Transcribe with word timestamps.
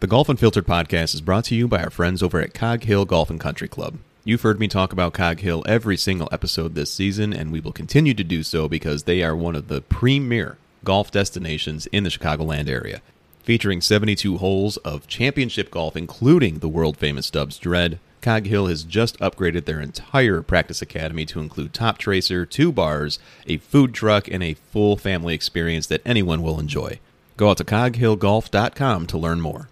The 0.00 0.06
Golf 0.06 0.30
Unfiltered 0.30 0.66
podcast 0.66 1.12
is 1.14 1.20
brought 1.20 1.44
to 1.44 1.54
you 1.54 1.68
by 1.68 1.82
our 1.82 1.90
friends 1.90 2.22
over 2.22 2.40
at 2.40 2.54
Cog 2.54 2.84
Hill 2.84 3.04
Golf 3.04 3.28
and 3.28 3.38
Country 3.38 3.68
Club. 3.68 3.98
You've 4.24 4.40
heard 4.40 4.58
me 4.58 4.66
talk 4.66 4.94
about 4.94 5.12
Cog 5.12 5.40
Hill 5.40 5.62
every 5.68 5.98
single 5.98 6.26
episode 6.32 6.74
this 6.74 6.90
season, 6.90 7.34
and 7.34 7.52
we 7.52 7.60
will 7.60 7.70
continue 7.70 8.14
to 8.14 8.24
do 8.24 8.42
so 8.42 8.66
because 8.66 9.02
they 9.02 9.22
are 9.22 9.36
one 9.36 9.54
of 9.54 9.68
the 9.68 9.82
premier 9.82 10.56
golf 10.84 11.10
destinations 11.10 11.84
in 11.88 12.04
the 12.04 12.08
Chicagoland 12.08 12.66
area. 12.66 13.02
Featuring 13.42 13.82
72 13.82 14.38
holes 14.38 14.78
of 14.78 15.06
championship 15.06 15.70
golf, 15.70 15.94
including 15.94 16.60
the 16.60 16.68
world 16.68 16.96
famous 16.96 17.30
Dubsdread, 17.30 17.98
Cog 18.22 18.46
Hill 18.46 18.68
has 18.68 18.84
just 18.84 19.18
upgraded 19.18 19.66
their 19.66 19.82
entire 19.82 20.40
practice 20.40 20.80
academy 20.80 21.26
to 21.26 21.40
include 21.40 21.74
Toptracer, 21.74 22.48
two 22.48 22.72
bars, 22.72 23.18
a 23.46 23.58
food 23.58 23.92
truck, 23.92 24.28
and 24.28 24.42
a 24.42 24.54
full 24.54 24.96
family 24.96 25.34
experience 25.34 25.86
that 25.88 26.00
anyone 26.06 26.40
will 26.40 26.58
enjoy. 26.58 26.98
Go 27.36 27.50
out 27.50 27.58
to 27.58 27.64
coghillgolf.com 27.64 29.06
to 29.06 29.18
learn 29.18 29.42
more. 29.42 29.68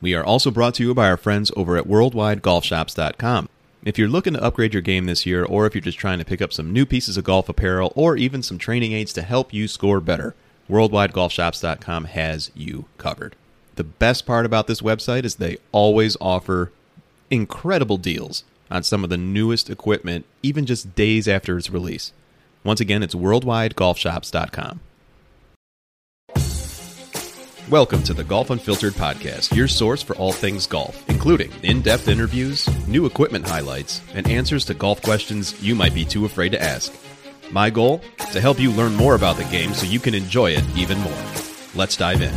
We 0.00 0.14
are 0.14 0.24
also 0.24 0.50
brought 0.50 0.74
to 0.74 0.82
you 0.82 0.94
by 0.94 1.08
our 1.08 1.16
friends 1.16 1.50
over 1.56 1.76
at 1.76 1.86
worldwidegolfshops.com. 1.86 3.48
If 3.84 3.98
you're 3.98 4.08
looking 4.08 4.32
to 4.34 4.42
upgrade 4.42 4.74
your 4.74 4.82
game 4.82 5.06
this 5.06 5.24
year, 5.26 5.44
or 5.44 5.64
if 5.64 5.74
you're 5.74 5.80
just 5.80 5.98
trying 5.98 6.18
to 6.18 6.24
pick 6.24 6.42
up 6.42 6.52
some 6.52 6.72
new 6.72 6.84
pieces 6.84 7.16
of 7.16 7.24
golf 7.24 7.48
apparel, 7.48 7.92
or 7.94 8.16
even 8.16 8.42
some 8.42 8.58
training 8.58 8.92
aids 8.92 9.12
to 9.14 9.22
help 9.22 9.54
you 9.54 9.68
score 9.68 10.00
better, 10.00 10.34
worldwidegolfshops.com 10.68 12.06
has 12.06 12.50
you 12.54 12.86
covered. 12.98 13.36
The 13.76 13.84
best 13.84 14.26
part 14.26 14.44
about 14.44 14.66
this 14.66 14.80
website 14.80 15.24
is 15.24 15.36
they 15.36 15.58
always 15.70 16.16
offer 16.20 16.72
incredible 17.30 17.96
deals 17.96 18.44
on 18.70 18.82
some 18.82 19.04
of 19.04 19.10
the 19.10 19.16
newest 19.16 19.70
equipment, 19.70 20.26
even 20.42 20.66
just 20.66 20.94
days 20.94 21.28
after 21.28 21.56
its 21.56 21.70
release. 21.70 22.12
Once 22.64 22.80
again, 22.80 23.02
it's 23.02 23.14
worldwidegolfshops.com. 23.14 24.80
Welcome 27.70 28.04
to 28.04 28.14
the 28.14 28.22
Golf 28.22 28.50
Unfiltered 28.50 28.92
podcast, 28.92 29.52
your 29.52 29.66
source 29.66 30.00
for 30.00 30.14
all 30.14 30.30
things 30.30 30.68
golf, 30.68 31.02
including 31.10 31.50
in 31.64 31.82
depth 31.82 32.06
interviews, 32.06 32.68
new 32.86 33.06
equipment 33.06 33.44
highlights, 33.44 34.00
and 34.14 34.30
answers 34.30 34.64
to 34.66 34.74
golf 34.74 35.02
questions 35.02 35.60
you 35.60 35.74
might 35.74 35.92
be 35.92 36.04
too 36.04 36.26
afraid 36.26 36.52
to 36.52 36.62
ask. 36.62 36.94
My 37.50 37.70
goal? 37.70 38.02
To 38.30 38.40
help 38.40 38.60
you 38.60 38.70
learn 38.70 38.94
more 38.94 39.16
about 39.16 39.36
the 39.36 39.42
game 39.46 39.74
so 39.74 39.84
you 39.84 39.98
can 39.98 40.14
enjoy 40.14 40.52
it 40.52 40.62
even 40.76 40.96
more. 41.00 41.24
Let's 41.74 41.96
dive 41.96 42.22
in. 42.22 42.32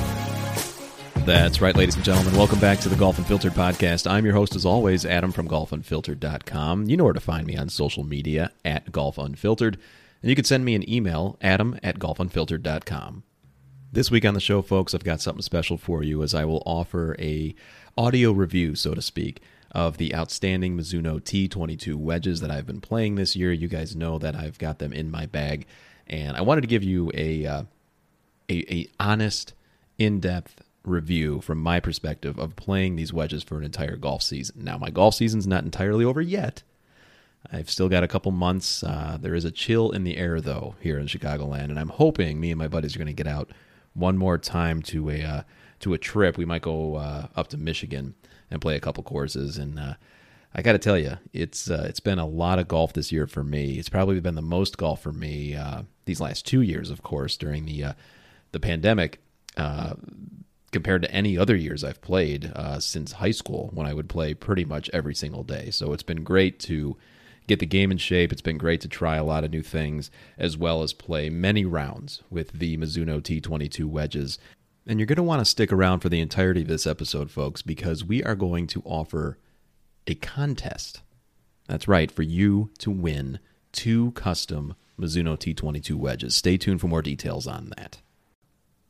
That's 1.26 1.62
right, 1.62 1.76
ladies 1.76 1.96
and 1.96 2.04
gentlemen. 2.04 2.36
Welcome 2.36 2.60
back 2.60 2.80
to 2.80 2.90
the 2.90 2.96
Golf 2.96 3.20
Unfiltered 3.20 3.54
podcast. 3.54 4.10
I'm 4.10 4.26
your 4.26 4.34
host, 4.34 4.56
as 4.56 4.66
always, 4.66 5.06
Adam 5.06 5.32
from 5.32 5.48
golfunfiltered.com. 5.48 6.90
You 6.90 6.98
know 6.98 7.04
where 7.04 7.14
to 7.14 7.20
find 7.20 7.46
me 7.46 7.56
on 7.56 7.70
social 7.70 8.04
media 8.04 8.52
at 8.66 8.92
Golf 8.92 9.20
Unfiltered. 9.20 9.78
And 10.24 10.30
you 10.32 10.36
can 10.36 10.46
send 10.46 10.66
me 10.66 10.74
an 10.74 10.90
email, 10.90 11.38
adam 11.40 11.80
at 11.84 12.00
golfunfiltered.com. 12.00 13.24
This 13.92 14.12
week 14.12 14.24
on 14.24 14.36
the 14.36 14.40
show, 14.40 14.62
folks, 14.62 14.94
I've 14.94 15.04
got 15.04 15.20
something 15.20 15.42
special 15.42 15.76
for 15.76 16.04
you 16.04 16.22
as 16.22 16.36
I 16.36 16.46
will 16.46 16.62
offer 16.64 17.16
a 17.18 17.56
audio 17.98 18.32
review, 18.32 18.76
so 18.76 18.94
to 18.94 19.02
speak, 19.02 19.42
of 19.72 19.98
the 19.98 20.14
outstanding 20.14 20.78
Mizuno 20.78 21.20
T22 21.20 21.96
wedges 21.96 22.40
that 22.42 22.52
I've 22.52 22.68
been 22.68 22.82
playing 22.82 23.16
this 23.16 23.36
year. 23.36 23.52
You 23.52 23.68
guys 23.68 23.96
know 23.96 24.20
that 24.20 24.36
I've 24.36 24.60
got 24.60 24.78
them 24.78 24.94
in 24.94 25.10
my 25.10 25.26
bag, 25.26 25.66
and 26.06 26.38
I 26.38 26.42
wanted 26.42 26.62
to 26.62 26.68
give 26.68 26.84
you 26.84 27.10
a 27.16 27.48
uh, 27.48 27.64
a, 28.48 28.74
a 28.74 28.88
honest, 29.00 29.54
in-depth 29.98 30.62
review 30.84 31.42
from 31.42 31.58
my 31.58 31.80
perspective 31.80 32.38
of 32.38 32.56
playing 32.56 32.96
these 32.96 33.12
wedges 33.12 33.42
for 33.42 33.58
an 33.58 33.64
entire 33.64 33.96
golf 33.96 34.22
season. 34.22 34.64
Now, 34.64 34.78
my 34.78 34.92
golf 34.92 35.16
season's 35.16 35.48
not 35.48 35.64
entirely 35.64 36.06
over 36.06 36.22
yet. 36.22 36.62
I've 37.52 37.72
still 37.72 37.90
got 37.90 38.04
a 38.04 38.08
couple 38.08 38.32
months. 38.32 38.84
Uh, 38.84 39.18
there 39.20 39.34
is 39.34 39.46
a 39.46 39.52
chill 39.52 39.90
in 39.90 40.04
the 40.04 40.18
air, 40.18 40.42
though, 40.42 40.76
here 40.80 41.00
in 41.00 41.08
Chicagoland, 41.08 41.72
and 41.72 41.80
I'm 41.80 41.90
hoping 41.90 42.40
me 42.40 42.52
and 42.52 42.60
my 42.60 42.68
buddies 42.68 42.96
are 42.96 43.00
going 43.00 43.08
to 43.08 43.14
get 43.14 43.26
out 43.26 43.50
one 44.00 44.18
more 44.18 44.38
time 44.38 44.82
to 44.84 45.10
a 45.10 45.24
uh, 45.24 45.42
to 45.80 45.94
a 45.94 45.98
trip. 45.98 46.38
We 46.38 46.46
might 46.46 46.62
go 46.62 46.96
uh, 46.96 47.28
up 47.36 47.48
to 47.50 47.58
Michigan 47.58 48.16
and 48.50 48.62
play 48.62 48.76
a 48.76 48.80
couple 48.80 49.04
courses. 49.04 49.58
And 49.58 49.80
uh, 49.80 49.94
I 50.54 50.62
got 50.62 50.74
to 50.74 50.80
tell 50.80 50.98
you, 50.98 51.18
it's 51.34 51.70
uh, 51.70 51.86
it's 51.88 52.00
been 52.00 52.20
a 52.20 52.26
lot 52.26 52.60
of 52.60 52.68
golf 52.68 52.94
this 52.94 53.12
year 53.12 53.28
for 53.28 53.44
me. 53.44 53.74
It's 53.74 53.90
probably 53.90 54.20
been 54.20 54.36
the 54.36 54.42
most 54.42 54.78
golf 54.78 55.02
for 55.02 55.12
me 55.14 55.56
uh, 55.56 55.84
these 56.06 56.22
last 56.22 56.46
two 56.46 56.62
years, 56.62 56.90
of 56.90 57.04
course, 57.04 57.38
during 57.38 57.66
the 57.66 57.84
uh, 57.84 57.94
the 58.52 58.60
pandemic. 58.60 59.20
compared 60.72 61.02
to 61.02 61.12
any 61.12 61.36
other 61.36 61.56
years 61.56 61.84
I've 61.84 62.00
played 62.00 62.54
since 62.80 63.14
high 63.14 63.32
school, 63.32 63.72
when 63.74 63.88
I 63.88 63.94
would 63.94 64.08
play 64.08 64.36
pretty 64.36 64.66
much 64.66 64.88
every 64.94 65.16
single 65.16 65.44
day. 65.44 65.72
So 65.72 65.94
it's 65.94 66.04
been 66.04 66.24
great 66.24 66.60
to 66.62 66.96
get 67.50 67.60
the 67.60 67.66
game 67.66 67.92
in 67.92 67.98
shape. 67.98 68.32
It's 68.32 68.42
been 68.42 68.58
great 68.58 68.80
to 68.82 68.88
try 68.88 69.18
a 69.18 69.24
lot 69.24 69.44
of 69.44 69.52
new 69.52 69.64
things, 69.64 70.10
as 70.38 70.56
well 70.58 70.84
as 70.84 70.94
play 70.94 71.30
many 71.30 71.66
rounds 71.66 72.22
with 72.30 72.52
the 72.54 72.78
Mizuno 72.78 73.20
T22 73.22 73.86
wedges. 73.86 74.38
And 74.88 75.00
you're 75.00 75.08
going 75.08 75.18
to 75.18 75.24
want 75.24 75.42
to 75.42 75.46
stick 75.46 75.74
around 75.74 76.00
for 76.00 76.10
the 76.10 76.22
entirety 76.22 76.62
of 76.62 76.68
this 76.68 76.88
episode, 76.88 77.30
folks, 77.30 77.62
because 77.62 78.06
we 78.06 78.24
are 78.24 78.36
going 78.36 78.68
to 78.68 78.82
offer 78.86 79.38
a 80.08 80.16
contest. 80.16 81.02
That's 81.68 81.88
right, 81.88 82.12
for 82.12 82.24
you 82.24 82.72
to 82.80 82.92
win 82.92 83.40
two 83.72 84.12
custom 84.12 84.76
Mizuno 85.00 85.38
T22 85.38 85.96
wedges. 85.96 86.36
Stay 86.36 86.58
tuned 86.58 86.82
for 86.82 86.88
more 86.88 87.02
details 87.02 87.48
on 87.48 87.74
that. 87.78 88.00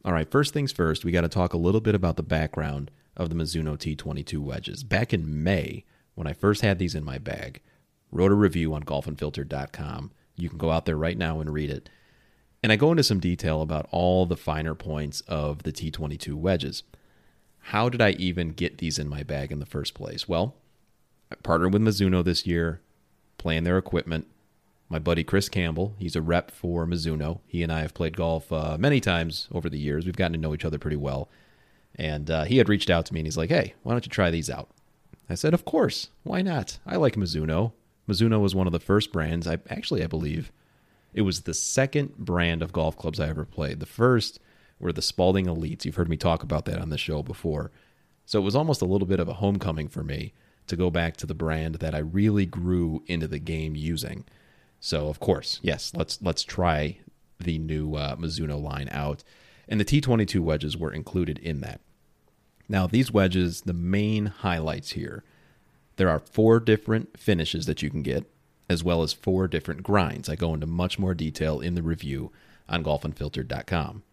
All 0.06 0.14
right, 0.14 0.30
first 0.30 0.54
things 0.54 0.72
first, 0.72 1.04
we 1.04 1.12
got 1.12 1.22
to 1.22 1.30
talk 1.30 1.54
a 1.54 1.58
little 1.58 1.82
bit 1.82 1.96
about 1.96 2.18
the 2.18 2.24
background 2.24 2.92
of 3.16 3.30
the 3.30 3.36
Mizuno 3.36 3.78
T22 3.78 4.38
wedges. 4.40 4.84
Back 4.84 5.14
in 5.14 5.44
May, 5.44 5.86
when 6.16 6.28
I 6.28 6.34
first 6.34 6.62
had 6.62 6.80
these 6.80 6.96
in 6.96 7.04
my 7.04 7.18
bag, 7.18 7.62
wrote 8.12 8.32
a 8.32 8.36
review 8.36 8.74
on 8.74 8.84
golfunfiltered.com. 8.84 10.12
You 10.36 10.50
can 10.50 10.58
go 10.58 10.72
out 10.72 10.86
there 10.86 10.98
right 10.98 11.18
now 11.18 11.40
and 11.40 11.54
read 11.54 11.70
it. 11.70 11.90
And 12.62 12.72
I 12.72 12.76
go 12.76 12.92
into 12.92 13.04
some 13.04 13.20
detail 13.20 13.62
about 13.62 13.88
all 13.92 14.26
the 14.26 14.38
finer 14.38 14.76
points 14.76 15.22
of 15.22 15.64
the 15.64 15.72
T22 15.72 16.34
wedges. 16.34 16.84
How 17.60 17.90
did 17.90 18.02
I 18.02 18.12
even 18.12 18.50
get 18.50 18.80
these 18.80 19.00
in 19.00 19.08
my 19.08 19.24
bag 19.24 19.52
in 19.52 19.60
the 19.60 19.66
first 19.66 19.94
place? 19.94 20.28
Well, 20.28 20.56
I 21.32 21.36
partnered 21.36 21.74
with 21.74 21.82
Mizuno 21.82 22.24
this 22.24 22.46
year, 22.46 22.82
playing 23.38 23.64
their 23.64 23.78
equipment. 23.78 24.28
My 24.90 24.98
buddy 24.98 25.24
Chris 25.24 25.50
Campbell, 25.50 25.94
he's 26.00 26.16
a 26.16 26.22
rep 26.22 26.50
for 26.52 26.86
Mizuno. 26.88 27.42
He 27.46 27.62
and 27.62 27.72
I 27.72 27.82
have 27.82 27.94
played 27.94 28.18
golf 28.18 28.52
uh, 28.52 28.76
many 28.80 29.00
times 29.00 29.48
over 29.52 29.70
the 29.70 29.78
years. 29.78 30.06
We've 30.06 30.16
gotten 30.16 30.34
to 30.34 30.40
know 30.40 30.54
each 30.54 30.66
other 30.66 30.80
pretty 30.80 30.98
well. 30.98 31.30
And 31.96 32.32
uh, 32.32 32.44
he 32.46 32.58
had 32.58 32.70
reached 32.70 32.90
out 32.90 33.06
to 33.06 33.14
me 33.14 33.20
and 33.20 33.28
he's 33.28 33.38
like, 33.38 33.50
hey, 33.50 33.76
why 33.84 33.94
don't 33.94 34.06
you 34.06 34.10
try 34.10 34.32
these 34.32 34.50
out? 34.50 34.70
I 35.30 35.36
said, 35.36 35.54
of 35.54 35.64
course. 35.64 36.10
Why 36.24 36.42
not? 36.42 36.80
I 36.88 36.96
like 36.96 37.16
Mizuno. 37.16 37.74
Mizuno 38.10 38.42
was 38.42 38.56
one 38.56 38.68
of 38.68 38.74
the 38.74 38.80
first 38.80 39.12
brands. 39.12 39.48
I 39.48 39.60
actually 39.70 40.04
I 40.04 40.08
believe 40.08 40.52
it 41.14 41.22
was 41.22 41.42
the 41.42 41.54
second 41.54 42.18
brand 42.18 42.62
of 42.62 42.72
golf 42.72 42.98
clubs 42.98 43.20
I 43.20 43.30
ever 43.30 43.46
played. 43.46 43.80
The 43.80 43.86
first 43.86 44.40
were 44.80 44.92
the 44.92 45.02
Spalding 45.02 45.46
Elites. 45.46 45.86
You've 45.86 45.96
heard 45.96 46.10
me 46.10 46.18
talk 46.18 46.44
about 46.44 46.66
that 46.66 46.80
on 46.80 46.90
the 46.90 46.98
show 46.98 47.22
before. 47.22 47.72
So 48.26 48.40
it 48.40 48.44
was 48.44 48.56
almost 48.56 48.82
a 48.82 48.86
little 48.86 49.08
bit 49.08 49.20
of 49.20 49.28
a 49.28 49.34
homecoming 49.34 49.88
for 49.88 50.04
me 50.04 50.34
to 50.68 50.76
go 50.76 50.90
back 50.90 51.18
to 51.18 51.26
the 51.26 51.34
brand 51.34 51.76
that 51.76 51.96
I 51.96 52.00
really 52.00 52.46
grew 52.46 53.04
into 53.08 53.28
the 53.28 53.40
game 53.40 53.76
using. 53.76 54.26
So 54.80 55.08
of 55.08 55.20
course, 55.20 55.60
yes, 55.62 55.92
let's 55.96 56.22
let's 56.22 56.44
try 56.44 57.00
the 57.40 57.58
new 57.58 57.96
uh, 57.96 58.16
Mizuno 58.16 58.62
line 58.62 58.90
out, 58.92 59.24
and 59.68 59.80
the 59.80 59.86
T22 59.86 60.40
wedges 60.40 60.78
were 60.78 60.92
included 60.92 61.40
in 61.40 61.62
that. 61.62 61.82
Now 62.68 62.88
these 62.88 63.12
wedges, 63.12 63.62
the 63.62 63.74
main 63.74 64.28
highlights 64.28 64.92
here 64.92 65.24
there 66.00 66.10
are 66.10 66.20
four 66.20 66.62
different 66.62 67.20
finishes 67.20 67.66
that 67.66 67.82
you 67.82 67.90
can 67.90 68.02
get, 68.02 68.24
as 68.70 68.86
well 68.86 69.04
as 69.04 69.12
four 69.12 69.50
different 69.50 69.84
grinds. 69.84 70.30
I 70.30 70.38
go 70.38 70.54
into 70.54 70.66
much 70.66 70.98
more 70.98 71.14
detail 71.14 71.60
in 71.60 71.76
the 71.76 71.84
review 71.84 72.32
on 72.70 72.86
golfunfiltered.com. 72.86 74.04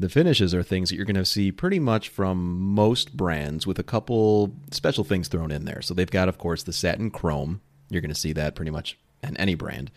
The 0.00 0.08
finishes 0.08 0.52
are 0.56 0.64
things 0.64 0.88
that 0.88 0.96
you're 0.96 1.04
going 1.04 1.14
to 1.14 1.24
see 1.24 1.52
pretty 1.52 1.78
much 1.78 2.08
from 2.08 2.60
most 2.60 3.16
brands 3.16 3.64
with 3.64 3.78
a 3.78 3.84
couple 3.84 4.56
special 4.72 5.04
things 5.04 5.28
thrown 5.28 5.52
in 5.52 5.66
there. 5.66 5.82
So 5.82 5.94
they've 5.94 6.10
got, 6.10 6.28
of 6.28 6.36
course, 6.36 6.64
the 6.64 6.72
satin 6.72 7.12
chrome. 7.12 7.60
You're 7.90 8.02
going 8.02 8.12
to 8.12 8.20
see 8.20 8.32
that 8.32 8.56
pretty 8.56 8.72
much 8.72 8.98
in 9.22 9.36
any 9.36 9.54
brand. 9.54 9.92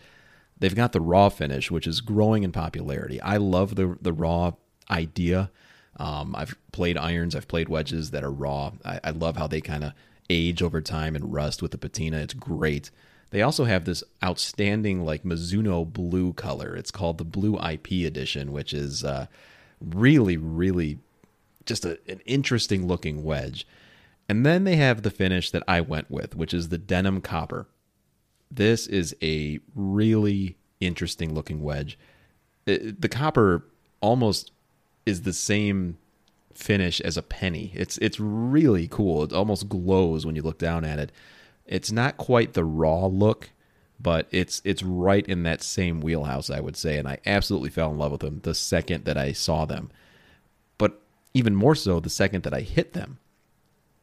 They've 0.60 0.72
got 0.72 0.92
the 0.92 1.00
raw 1.00 1.30
finish, 1.30 1.68
which 1.68 1.88
is 1.88 2.00
growing 2.00 2.44
in 2.44 2.52
popularity. 2.52 3.20
I 3.20 3.38
love 3.38 3.74
the 3.74 3.98
the 4.00 4.12
raw 4.12 4.52
idea. 4.88 5.50
Um, 5.96 6.36
I've 6.36 6.54
played 6.70 6.96
irons, 6.96 7.34
I've 7.34 7.48
played 7.48 7.68
wedges 7.68 8.12
that 8.12 8.22
are 8.22 8.30
raw. 8.30 8.70
I, 8.84 9.00
I 9.02 9.10
love 9.10 9.36
how 9.36 9.48
they 9.48 9.60
kind 9.60 9.82
of 9.82 9.92
age 10.30 10.62
over 10.62 10.80
time 10.80 11.14
and 11.14 11.32
rust 11.32 11.62
with 11.62 11.70
the 11.70 11.78
patina. 11.78 12.18
It's 12.18 12.34
great. 12.34 12.90
They 13.30 13.42
also 13.42 13.64
have 13.64 13.84
this 13.84 14.04
outstanding 14.22 15.04
like 15.04 15.22
Mizuno 15.24 15.90
blue 15.90 16.34
color. 16.34 16.76
It's 16.76 16.90
called 16.90 17.18
the 17.18 17.24
Blue 17.24 17.58
IP 17.58 18.06
edition, 18.06 18.52
which 18.52 18.74
is 18.74 19.04
uh, 19.04 19.26
really, 19.80 20.36
really 20.36 20.98
just 21.64 21.84
a, 21.84 21.98
an 22.08 22.20
interesting 22.26 22.86
looking 22.86 23.24
wedge. 23.24 23.66
And 24.28 24.44
then 24.46 24.64
they 24.64 24.76
have 24.76 25.02
the 25.02 25.10
finish 25.10 25.50
that 25.50 25.62
I 25.66 25.80
went 25.80 26.10
with, 26.10 26.36
which 26.36 26.52
is 26.54 26.68
the 26.68 26.78
denim 26.78 27.20
copper. 27.20 27.66
This 28.50 28.86
is 28.86 29.16
a 29.22 29.60
really 29.74 30.56
interesting 30.80 31.34
looking 31.34 31.62
wedge. 31.62 31.98
It, 32.66 33.00
the 33.00 33.08
copper 33.08 33.64
almost 34.00 34.52
is 35.06 35.22
the 35.22 35.32
same 35.32 35.96
finish 36.56 37.00
as 37.00 37.16
a 37.16 37.22
penny. 37.22 37.72
It's 37.74 37.98
it's 37.98 38.20
really 38.20 38.88
cool. 38.88 39.22
It 39.22 39.32
almost 39.32 39.68
glows 39.68 40.24
when 40.26 40.36
you 40.36 40.42
look 40.42 40.58
down 40.58 40.84
at 40.84 40.98
it. 40.98 41.12
It's 41.66 41.92
not 41.92 42.16
quite 42.16 42.54
the 42.54 42.64
raw 42.64 43.06
look, 43.06 43.50
but 44.00 44.26
it's 44.30 44.60
it's 44.64 44.82
right 44.82 45.26
in 45.26 45.42
that 45.44 45.62
same 45.62 46.00
wheelhouse, 46.00 46.50
I 46.50 46.60
would 46.60 46.76
say, 46.76 46.98
and 46.98 47.08
I 47.08 47.18
absolutely 47.24 47.70
fell 47.70 47.90
in 47.90 47.98
love 47.98 48.12
with 48.12 48.20
them 48.20 48.40
the 48.42 48.54
second 48.54 49.04
that 49.04 49.16
I 49.16 49.32
saw 49.32 49.64
them. 49.64 49.90
But 50.78 51.00
even 51.34 51.54
more 51.54 51.74
so 51.74 52.00
the 52.00 52.10
second 52.10 52.42
that 52.44 52.54
I 52.54 52.60
hit 52.60 52.92
them. 52.92 53.18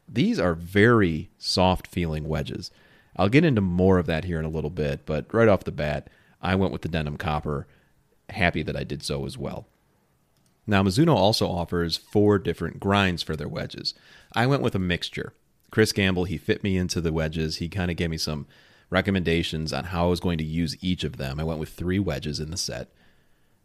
These 0.08 0.40
are 0.40 0.56
very 0.56 1.30
soft 1.38 1.86
feeling 1.86 2.28
wedges. 2.28 2.72
I'll 3.16 3.30
get 3.30 3.46
into 3.46 3.62
more 3.62 4.00
of 4.00 4.06
that 4.08 4.24
here 4.24 4.40
in 4.40 4.46
a 4.46 4.50
little 4.50 4.70
bit, 4.70 5.06
but 5.06 5.32
right 5.34 5.48
off 5.48 5.66
the 5.66 5.72
bat, 5.72 6.10
I 6.42 6.56
went 6.56 6.72
with 6.72 6.82
the 6.82 6.90
denim 6.90 7.18
copper. 7.18 7.68
Happy 8.30 8.64
that 8.64 8.76
I 8.76 8.84
did 8.84 9.04
so 9.04 9.26
as 9.26 9.38
well. 9.38 9.68
Now, 10.70 10.84
Mizuno 10.84 11.16
also 11.16 11.48
offers 11.48 11.98
four 11.98 12.38
different 12.38 12.80
grinds 12.80 13.24
for 13.24 13.36
their 13.36 13.48
wedges. 13.48 13.96
I 14.36 14.46
went 14.46 14.62
with 14.62 14.76
a 14.76 14.80
mixture. 14.80 15.34
Chris 15.72 15.92
Campbell, 15.92 16.26
he 16.26 16.38
fit 16.38 16.64
me 16.64 16.78
into 16.78 17.02
the 17.02 17.12
wedges. 17.12 17.56
He 17.56 17.70
kind 17.70 17.90
of 17.90 17.98
gave 17.98 18.12
me 18.12 18.20
some 18.20 18.46
recommendations 18.92 19.74
on 19.74 19.86
how 19.86 20.06
I 20.06 20.10
was 20.10 20.20
going 20.20 20.38
to 20.38 20.44
use 20.44 20.78
each 20.80 21.04
of 21.04 21.18
them. 21.18 21.40
I 21.40 21.44
went 21.44 21.60
with 21.60 21.70
three 21.70 21.98
wedges 21.98 22.40
in 22.40 22.52
the 22.52 22.58
set. 22.58 22.92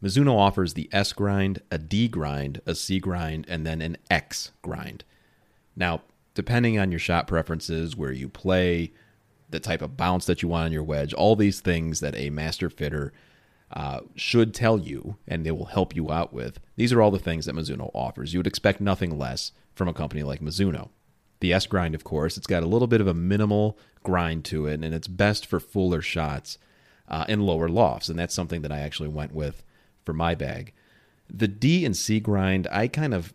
Mizuno 0.03 0.35
offers 0.35 0.73
the 0.73 0.89
S 0.93 1.13
grind, 1.13 1.61
a 1.71 1.77
D 1.77 2.09
grind, 2.09 2.63
a 2.65 2.75
C 2.75 3.01
grind, 3.01 3.45
and 3.51 3.67
then 3.67 3.83
an 3.83 3.99
X 4.11 4.53
grind. 4.63 5.05
Now, 5.77 6.01
depending 6.33 6.79
on 6.79 6.91
your 6.91 7.01
shot 7.01 7.27
preferences, 7.27 7.95
where 7.95 8.13
you 8.13 8.31
play, 8.31 8.93
the 9.51 9.61
type 9.61 9.83
of 9.83 9.99
bounce 9.99 10.25
that 10.25 10.41
you 10.41 10.49
want 10.49 10.65
on 10.65 10.73
your 10.73 10.83
wedge, 10.83 11.13
all 11.13 11.37
these 11.37 11.61
things 11.61 12.01
that 12.01 12.17
a 12.17 12.31
master 12.31 12.71
fitter 12.71 13.13
uh, 13.75 14.01
should 14.15 14.55
tell 14.55 14.79
you 14.79 15.17
and 15.27 15.45
they 15.45 15.51
will 15.51 15.67
help 15.67 15.95
you 15.95 16.11
out 16.11 16.33
with. 16.33 16.61
These 16.77 16.93
are 16.93 17.03
all 17.03 17.11
the 17.11 17.19
things 17.19 17.45
that 17.45 17.57
Mizuno 17.57 17.91
offers. 17.93 18.33
You 18.33 18.39
would 18.39 18.47
expect 18.47 18.81
nothing 18.81 19.19
less 19.19 19.53
from 19.75 19.89
a 19.89 19.93
company 19.93 20.23
like 20.23 20.41
Mizuno. 20.41 20.91
The 21.41 21.53
S 21.53 21.67
grind, 21.67 21.95
of 21.95 22.05
course, 22.05 22.37
it's 22.37 22.47
got 22.47 22.63
a 22.63 22.67
little 22.67 22.87
bit 22.87 23.01
of 23.01 23.09
a 23.09 23.15
minimal 23.15 23.77
grind 24.05 24.45
to 24.47 24.67
it, 24.67 24.83
and 24.83 24.95
it's 24.95 25.09
best 25.09 25.45
for 25.45 25.59
fuller 25.59 26.01
shots 26.01 26.57
uh, 27.09 27.25
in 27.29 27.41
lower 27.41 27.69
lofts, 27.69 28.09
and 28.09 28.19
that's 28.19 28.35
something 28.35 28.63
that 28.63 28.73
I 28.73 28.79
actually 28.79 29.09
went 29.09 29.35
with 29.35 29.65
for 30.05 30.13
my 30.13 30.35
bag. 30.35 30.73
The 31.29 31.49
D 31.49 31.85
and 31.85 31.97
C 31.97 32.21
grind, 32.21 32.69
I 32.71 32.87
kind 32.87 33.13
of 33.13 33.35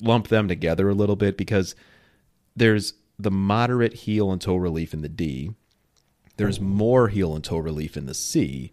lump 0.00 0.28
them 0.28 0.46
together 0.48 0.88
a 0.88 0.94
little 0.94 1.16
bit 1.16 1.36
because 1.36 1.74
there's 2.54 2.92
the 3.18 3.30
moderate 3.30 3.94
heel 3.94 4.30
and 4.30 4.40
toe 4.40 4.56
relief 4.56 4.92
in 4.92 5.00
the 5.00 5.08
D. 5.08 5.54
There's 6.36 6.60
more 6.60 7.08
heel 7.08 7.34
and 7.34 7.42
toe 7.42 7.58
relief 7.58 7.96
in 7.96 8.06
the 8.06 8.14
C, 8.14 8.70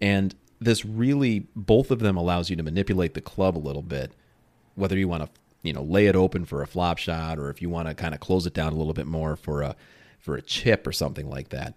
and 0.00 0.34
this 0.60 0.84
really, 0.84 1.46
both 1.54 1.90
of 1.90 2.00
them 2.00 2.16
allows 2.16 2.50
you 2.50 2.56
to 2.56 2.62
manipulate 2.62 3.14
the 3.14 3.20
club 3.20 3.56
a 3.56 3.60
little 3.60 3.82
bit, 3.82 4.12
whether 4.74 4.96
you 4.96 5.08
want 5.08 5.24
to, 5.24 5.30
you 5.62 5.72
know, 5.72 5.82
lay 5.82 6.06
it 6.06 6.16
open 6.16 6.44
for 6.44 6.62
a 6.62 6.66
flop 6.66 6.98
shot 6.98 7.38
or 7.38 7.50
if 7.50 7.62
you 7.62 7.68
want 7.68 7.88
to 7.88 7.94
kind 7.94 8.14
of 8.14 8.20
close 8.20 8.46
it 8.46 8.54
down 8.54 8.72
a 8.72 8.76
little 8.76 8.94
bit 8.94 9.06
more 9.06 9.36
for 9.36 9.62
a 9.62 9.76
for 10.18 10.36
a 10.36 10.42
chip 10.42 10.86
or 10.86 10.92
something 10.92 11.28
like 11.28 11.50
that. 11.50 11.74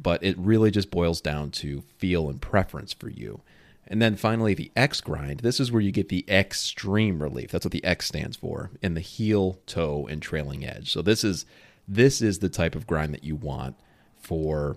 But 0.00 0.22
it 0.22 0.38
really 0.38 0.70
just 0.70 0.90
boils 0.90 1.20
down 1.20 1.50
to 1.52 1.82
feel 1.98 2.28
and 2.28 2.40
preference 2.40 2.92
for 2.92 3.08
you. 3.08 3.40
And 3.86 4.02
then 4.02 4.16
finally, 4.16 4.52
the 4.52 4.70
X 4.76 5.00
grind. 5.00 5.40
This 5.40 5.58
is 5.58 5.72
where 5.72 5.80
you 5.80 5.90
get 5.90 6.10
the 6.10 6.24
extreme 6.28 7.22
relief. 7.22 7.50
That's 7.50 7.64
what 7.64 7.72
the 7.72 7.84
X 7.84 8.06
stands 8.06 8.36
for 8.36 8.70
in 8.82 8.94
the 8.94 9.00
heel, 9.00 9.58
toe, 9.66 10.06
and 10.08 10.20
trailing 10.20 10.64
edge. 10.64 10.92
So 10.92 11.00
this 11.00 11.24
is 11.24 11.46
this 11.88 12.20
is 12.20 12.40
the 12.40 12.50
type 12.50 12.74
of 12.74 12.86
grind 12.86 13.14
that 13.14 13.24
you 13.24 13.34
want 13.34 13.76
for 14.20 14.76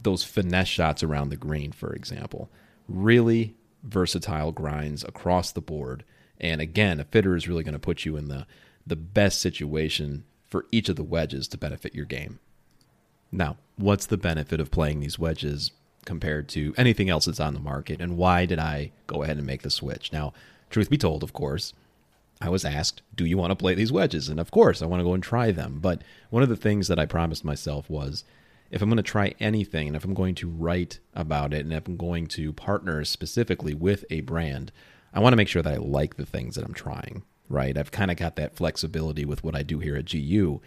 those 0.00 0.24
finesse 0.24 0.68
shots 0.68 1.02
around 1.02 1.28
the 1.28 1.36
green, 1.36 1.72
for 1.72 1.92
example. 1.92 2.48
Really 2.88 3.54
versatile 3.82 4.52
grinds 4.52 5.04
across 5.04 5.52
the 5.52 5.60
board. 5.60 6.04
And 6.40 6.60
again, 6.60 7.00
a 7.00 7.04
fitter 7.04 7.34
is 7.36 7.48
really 7.48 7.64
going 7.64 7.72
to 7.72 7.78
put 7.78 8.04
you 8.04 8.16
in 8.16 8.28
the, 8.28 8.46
the 8.86 8.96
best 8.96 9.40
situation 9.40 10.24
for 10.46 10.66
each 10.70 10.88
of 10.88 10.96
the 10.96 11.02
wedges 11.02 11.48
to 11.48 11.58
benefit 11.58 11.94
your 11.94 12.04
game. 12.04 12.38
Now, 13.30 13.56
what's 13.76 14.06
the 14.06 14.16
benefit 14.16 14.60
of 14.60 14.70
playing 14.70 15.00
these 15.00 15.18
wedges 15.18 15.72
compared 16.04 16.48
to 16.50 16.74
anything 16.78 17.10
else 17.10 17.26
that's 17.26 17.40
on 17.40 17.54
the 17.54 17.60
market? 17.60 18.00
And 18.00 18.16
why 18.16 18.46
did 18.46 18.58
I 18.58 18.92
go 19.06 19.22
ahead 19.22 19.36
and 19.36 19.46
make 19.46 19.62
the 19.62 19.70
switch? 19.70 20.12
Now, 20.12 20.32
truth 20.70 20.88
be 20.88 20.96
told, 20.96 21.22
of 21.22 21.32
course, 21.32 21.74
I 22.40 22.48
was 22.48 22.64
asked, 22.64 23.02
Do 23.14 23.24
you 23.24 23.36
want 23.36 23.50
to 23.50 23.56
play 23.56 23.74
these 23.74 23.92
wedges? 23.92 24.28
And 24.28 24.38
of 24.38 24.50
course, 24.50 24.80
I 24.80 24.86
want 24.86 25.00
to 25.00 25.04
go 25.04 25.14
and 25.14 25.22
try 25.22 25.50
them. 25.50 25.78
But 25.80 26.02
one 26.30 26.42
of 26.42 26.48
the 26.48 26.56
things 26.56 26.88
that 26.88 26.98
I 26.98 27.04
promised 27.04 27.44
myself 27.44 27.90
was 27.90 28.24
if 28.70 28.82
I'm 28.82 28.88
going 28.88 28.98
to 28.98 29.02
try 29.02 29.34
anything 29.40 29.86
and 29.86 29.96
if 29.96 30.04
I'm 30.04 30.14
going 30.14 30.34
to 30.36 30.48
write 30.48 31.00
about 31.14 31.54
it 31.54 31.64
and 31.64 31.72
if 31.72 31.86
I'm 31.86 31.96
going 31.96 32.26
to 32.28 32.52
partner 32.52 33.04
specifically 33.04 33.74
with 33.74 34.04
a 34.10 34.20
brand, 34.20 34.72
I 35.12 35.20
want 35.20 35.32
to 35.32 35.36
make 35.36 35.48
sure 35.48 35.62
that 35.62 35.74
I 35.74 35.78
like 35.78 36.16
the 36.16 36.26
things 36.26 36.54
that 36.54 36.64
I'm 36.64 36.74
trying, 36.74 37.22
right? 37.48 37.76
I've 37.76 37.90
kind 37.90 38.10
of 38.10 38.16
got 38.16 38.36
that 38.36 38.56
flexibility 38.56 39.24
with 39.24 39.42
what 39.42 39.54
I 39.54 39.62
do 39.62 39.78
here 39.78 39.96
at 39.96 40.10
GU. 40.10 40.60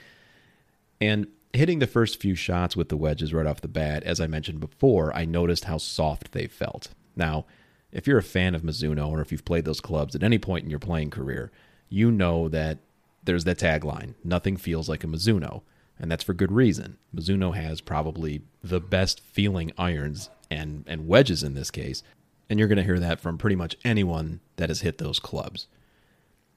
And 1.00 1.28
hitting 1.54 1.80
the 1.80 1.88
first 1.88 2.20
few 2.20 2.36
shots 2.36 2.76
with 2.76 2.90
the 2.90 2.98
wedges 2.98 3.34
right 3.34 3.46
off 3.46 3.62
the 3.62 3.68
bat, 3.68 4.04
as 4.04 4.20
I 4.20 4.28
mentioned 4.28 4.60
before, 4.60 5.16
I 5.16 5.26
noticed 5.26 5.66
how 5.66 5.78
soft 5.78 6.32
they 6.32 6.48
felt. 6.48 6.90
Now, 7.16 7.46
if 7.92 8.08
you're 8.08 8.18
a 8.18 8.24
fan 8.24 8.56
of 8.56 8.62
Mizuno 8.62 9.10
or 9.10 9.22
if 9.22 9.32
you've 9.32 9.46
played 9.46 9.66
those 9.66 9.82
clubs 9.82 10.16
at 10.16 10.24
any 10.24 10.40
point 10.40 10.64
in 10.64 10.70
your 10.70 10.80
playing 10.80 11.10
career, 11.10 11.52
you 11.90 12.10
know 12.10 12.48
that 12.50 12.80
there's 13.24 13.44
that 13.44 13.60
tagline 13.60 14.16
nothing 14.24 14.58
feels 14.58 14.90
like 14.90 15.04
a 15.04 15.08
Mizuno 15.08 15.62
and 16.02 16.12
that's 16.12 16.24
for 16.24 16.34
good 16.34 16.52
reason. 16.52 16.98
Mizuno 17.16 17.56
has 17.56 17.80
probably 17.80 18.42
the 18.64 18.82
best 18.82 19.22
feeling 19.22 19.72
irons 19.78 20.30
and, 20.50 20.84
and 20.88 21.08
wedges 21.08 21.44
in 21.44 21.54
this 21.54 21.70
case, 21.70 22.02
and 22.50 22.58
you're 22.58 22.68
going 22.68 22.78
to 22.78 22.84
hear 22.84 23.00
that 23.00 23.22
from 23.22 23.38
pretty 23.38 23.56
much 23.56 23.78
anyone 23.86 24.42
that 24.58 24.70
has 24.70 24.82
hit 24.82 24.98
those 24.98 25.20
clubs. 25.20 25.68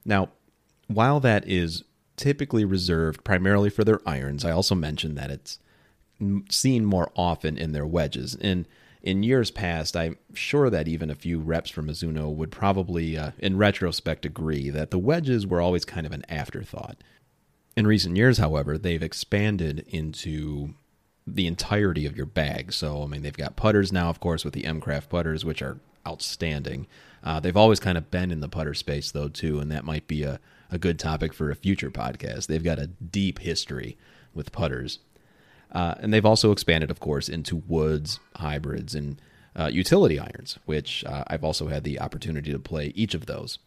Now, 0.03 0.29
while 0.87 1.19
that 1.19 1.47
is 1.47 1.83
typically 2.17 2.65
reserved 2.65 3.23
primarily 3.23 3.69
for 3.69 3.83
their 3.83 4.01
irons, 4.05 4.43
I 4.43 4.51
also 4.51 4.75
mentioned 4.75 5.17
that 5.17 5.31
it's 5.31 5.59
seen 6.49 6.83
more 6.83 7.11
often 7.15 7.57
in 7.57 7.71
their 7.71 7.85
wedges. 7.85 8.35
And 8.41 8.67
in 9.03 9.21
years 9.21 9.51
past, 9.51 9.95
I'm 9.95 10.17
sure 10.33 10.71
that 10.71 10.87
even 10.87 11.11
a 11.11 11.15
few 11.15 11.39
reps 11.39 11.69
from 11.69 11.87
Mizuno 11.87 12.33
would 12.33 12.51
probably, 12.51 13.17
uh, 13.17 13.31
in 13.37 13.57
retrospect, 13.57 14.25
agree 14.25 14.71
that 14.71 14.89
the 14.89 14.97
wedges 14.97 15.45
were 15.45 15.61
always 15.61 15.85
kind 15.85 16.07
of 16.07 16.11
an 16.11 16.23
afterthought. 16.29 16.97
In 17.75 17.85
recent 17.85 18.15
years, 18.15 18.37
however, 18.37 18.77
they've 18.77 19.03
expanded 19.03 19.85
into 19.89 20.75
the 21.27 21.47
entirety 21.47 22.05
of 22.05 22.15
your 22.15 22.25
bag. 22.25 22.71
So, 22.71 23.03
I 23.03 23.07
mean, 23.07 23.21
they've 23.21 23.35
got 23.35 23.55
putters 23.55 23.91
now, 23.91 24.09
of 24.09 24.19
course, 24.19 24.45
with 24.45 24.53
the 24.53 24.65
M-Craft 24.65 25.09
putters, 25.09 25.43
which 25.43 25.61
are 25.61 25.79
outstanding. 26.07 26.87
Uh, 27.23 27.39
they've 27.39 27.57
always 27.57 27.79
kind 27.79 27.97
of 27.97 28.11
been 28.11 28.31
in 28.31 28.39
the 28.39 28.47
putter 28.47 28.73
space, 28.73 29.11
though, 29.11 29.27
too, 29.27 29.59
and 29.59 29.71
that 29.71 29.83
might 29.83 30.07
be 30.07 30.23
a, 30.23 30.39
a 30.71 30.77
good 30.77 30.99
topic 30.99 31.33
for 31.33 31.49
a 31.49 31.55
future 31.55 31.89
podcast. 31.89 32.47
They've 32.47 32.63
got 32.63 32.79
a 32.79 32.87
deep 32.87 33.39
history 33.39 33.97
with 34.33 34.51
putters. 34.51 34.99
Uh, 35.71 35.95
and 35.99 36.13
they've 36.13 36.25
also 36.25 36.51
expanded, 36.51 36.91
of 36.91 36.99
course, 36.99 37.27
into 37.27 37.63
woods, 37.67 38.19
hybrids, 38.35 38.95
and 38.95 39.19
uh, 39.57 39.67
utility 39.67 40.19
irons, 40.19 40.59
which 40.65 41.03
uh, 41.05 41.23
I've 41.27 41.43
also 41.43 41.67
had 41.67 41.83
the 41.83 41.99
opportunity 41.99 42.51
to 42.51 42.59
play 42.59 42.93
each 42.95 43.13
of 43.13 43.25
those. 43.25 43.59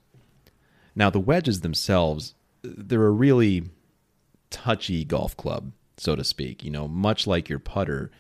Now, 0.95 1.11
the 1.11 1.21
wedges 1.21 1.61
themselves, 1.61 2.35
they're 2.63 3.05
a 3.05 3.11
really 3.11 3.65
touchy 4.51 5.05
golf 5.05 5.37
club, 5.37 5.73
so 5.97 6.17
to 6.17 6.25
speak. 6.25 6.65
You 6.65 6.71
know, 6.71 6.89
much 6.89 7.27
like 7.27 7.49
your 7.49 7.59
putter, 7.59 8.11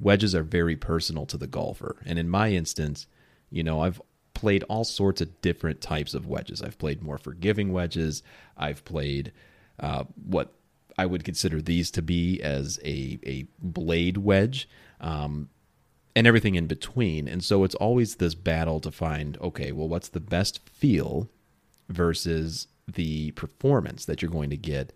wedges 0.00 0.34
are 0.34 0.42
very 0.42 0.76
personal 0.76 1.26
to 1.26 1.36
the 1.36 1.46
golfer. 1.46 1.96
And 2.04 2.18
in 2.18 2.28
my 2.28 2.50
instance, 2.50 3.06
you 3.50 3.62
know, 3.62 3.80
I've 3.80 4.00
played 4.34 4.64
all 4.64 4.84
sorts 4.84 5.20
of 5.20 5.40
different 5.40 5.80
types 5.80 6.14
of 6.14 6.26
wedges. 6.26 6.62
I've 6.62 6.78
played 6.78 7.02
more 7.02 7.18
forgiving 7.18 7.72
wedges. 7.72 8.22
I've 8.56 8.84
played 8.84 9.32
uh, 9.78 10.04
what 10.24 10.52
I 10.98 11.06
would 11.06 11.24
consider 11.24 11.60
these 11.60 11.90
to 11.92 12.02
be 12.02 12.40
as 12.42 12.78
a, 12.84 13.18
a 13.24 13.46
blade 13.60 14.18
wedge. 14.18 14.68
Um, 15.00 15.48
and 16.14 16.26
everything 16.26 16.54
in 16.54 16.66
between. 16.66 17.26
And 17.26 17.42
so 17.42 17.64
it's 17.64 17.74
always 17.76 18.16
this 18.16 18.34
battle 18.34 18.80
to 18.80 18.90
find 18.90 19.38
okay, 19.40 19.72
well, 19.72 19.88
what's 19.88 20.08
the 20.08 20.20
best 20.20 20.60
feel 20.68 21.28
versus 21.88 22.68
the 22.86 23.30
performance 23.32 24.04
that 24.04 24.20
you're 24.20 24.30
going 24.30 24.50
to 24.50 24.56
get 24.56 24.92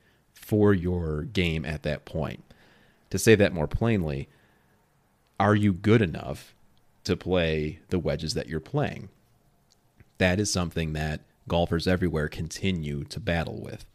for 0.47 0.73
your 0.73 1.23
game 1.23 1.65
at 1.65 1.83
that 1.83 2.05
point. 2.05 2.45
To 3.11 3.19
say 3.19 3.35
that 3.35 3.53
more 3.53 3.67
plainly, 3.67 4.29
are 5.41 5.57
you 5.57 5.73
good 5.73 6.01
enough 6.01 6.55
to 7.03 7.17
play 7.17 7.81
the 7.89 7.99
wedges 7.99 8.35
that 8.35 8.49
you're 8.49 8.61
playing? 8.61 9.09
That 10.19 10.39
is 10.39 10.53
something 10.53 10.93
that 10.93 11.23
golfers 11.49 11.89
everywhere 11.89 12.29
continue 12.29 13.03
to 13.05 13.19
battle 13.19 13.61
with. 13.61 13.87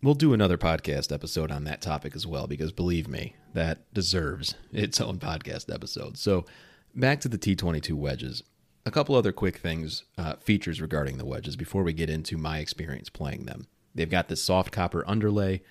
We'll 0.00 0.14
do 0.14 0.32
another 0.32 0.56
podcast 0.56 1.12
episode 1.12 1.50
on 1.50 1.64
that 1.64 1.82
topic 1.82 2.14
as 2.14 2.24
well, 2.24 2.46
because 2.46 2.70
believe 2.70 3.08
me, 3.08 3.34
that 3.52 3.92
deserves 3.92 4.54
its 4.72 5.00
own 5.00 5.18
podcast 5.18 5.74
episode. 5.74 6.16
So, 6.16 6.46
back 6.94 7.20
to 7.22 7.28
the 7.28 7.36
T22 7.36 7.94
wedges. 7.94 8.44
A 8.86 8.92
couple 8.92 9.16
other 9.16 9.32
quick 9.32 9.58
things, 9.58 10.04
uh, 10.16 10.36
features 10.36 10.80
regarding 10.80 11.18
the 11.18 11.26
wedges 11.26 11.56
before 11.56 11.82
we 11.82 11.92
get 11.92 12.08
into 12.08 12.38
my 12.38 12.58
experience 12.58 13.10
playing 13.10 13.46
them. 13.46 13.66
They've 13.94 14.08
got 14.08 14.28
this 14.28 14.42
soft 14.42 14.72
copper 14.72 15.04
underlay. 15.06 15.62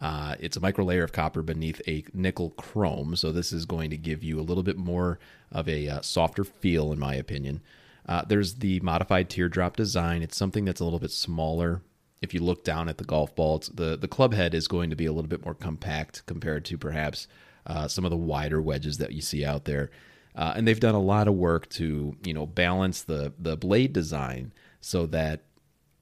Uh, 0.00 0.34
it's 0.40 0.56
a 0.56 0.60
micro 0.60 0.84
layer 0.84 1.04
of 1.04 1.12
copper 1.12 1.42
beneath 1.42 1.80
a 1.86 2.04
nickel 2.14 2.50
chrome, 2.50 3.14
so 3.16 3.30
this 3.30 3.52
is 3.52 3.66
going 3.66 3.90
to 3.90 3.96
give 3.96 4.22
you 4.22 4.40
a 4.40 4.42
little 4.42 4.62
bit 4.62 4.78
more 4.78 5.18
of 5.52 5.68
a 5.68 5.88
uh, 5.88 6.00
softer 6.00 6.44
feel, 6.44 6.92
in 6.92 6.98
my 6.98 7.14
opinion. 7.14 7.60
Uh, 8.08 8.22
there's 8.26 8.56
the 8.56 8.80
modified 8.80 9.28
teardrop 9.28 9.76
design. 9.76 10.22
It's 10.22 10.36
something 10.36 10.64
that's 10.64 10.80
a 10.80 10.84
little 10.84 10.98
bit 10.98 11.10
smaller. 11.10 11.82
If 12.22 12.32
you 12.34 12.40
look 12.40 12.64
down 12.64 12.88
at 12.88 12.98
the 12.98 13.04
golf 13.04 13.34
ball, 13.34 13.62
the 13.72 13.96
the 13.96 14.08
club 14.08 14.34
head 14.34 14.54
is 14.54 14.68
going 14.68 14.90
to 14.90 14.96
be 14.96 15.06
a 15.06 15.12
little 15.12 15.28
bit 15.28 15.44
more 15.44 15.54
compact 15.54 16.24
compared 16.26 16.64
to 16.66 16.78
perhaps 16.78 17.28
uh, 17.66 17.88
some 17.88 18.04
of 18.04 18.10
the 18.10 18.16
wider 18.16 18.60
wedges 18.60 18.98
that 18.98 19.12
you 19.12 19.20
see 19.20 19.44
out 19.44 19.64
there. 19.64 19.90
Uh, 20.34 20.54
and 20.56 20.66
they've 20.66 20.80
done 20.80 20.94
a 20.94 21.00
lot 21.00 21.28
of 21.28 21.34
work 21.34 21.68
to 21.70 22.16
you 22.24 22.34
know 22.34 22.46
balance 22.46 23.02
the 23.02 23.32
the 23.38 23.56
blade 23.56 23.92
design 23.92 24.52
so 24.80 25.06
that 25.06 25.42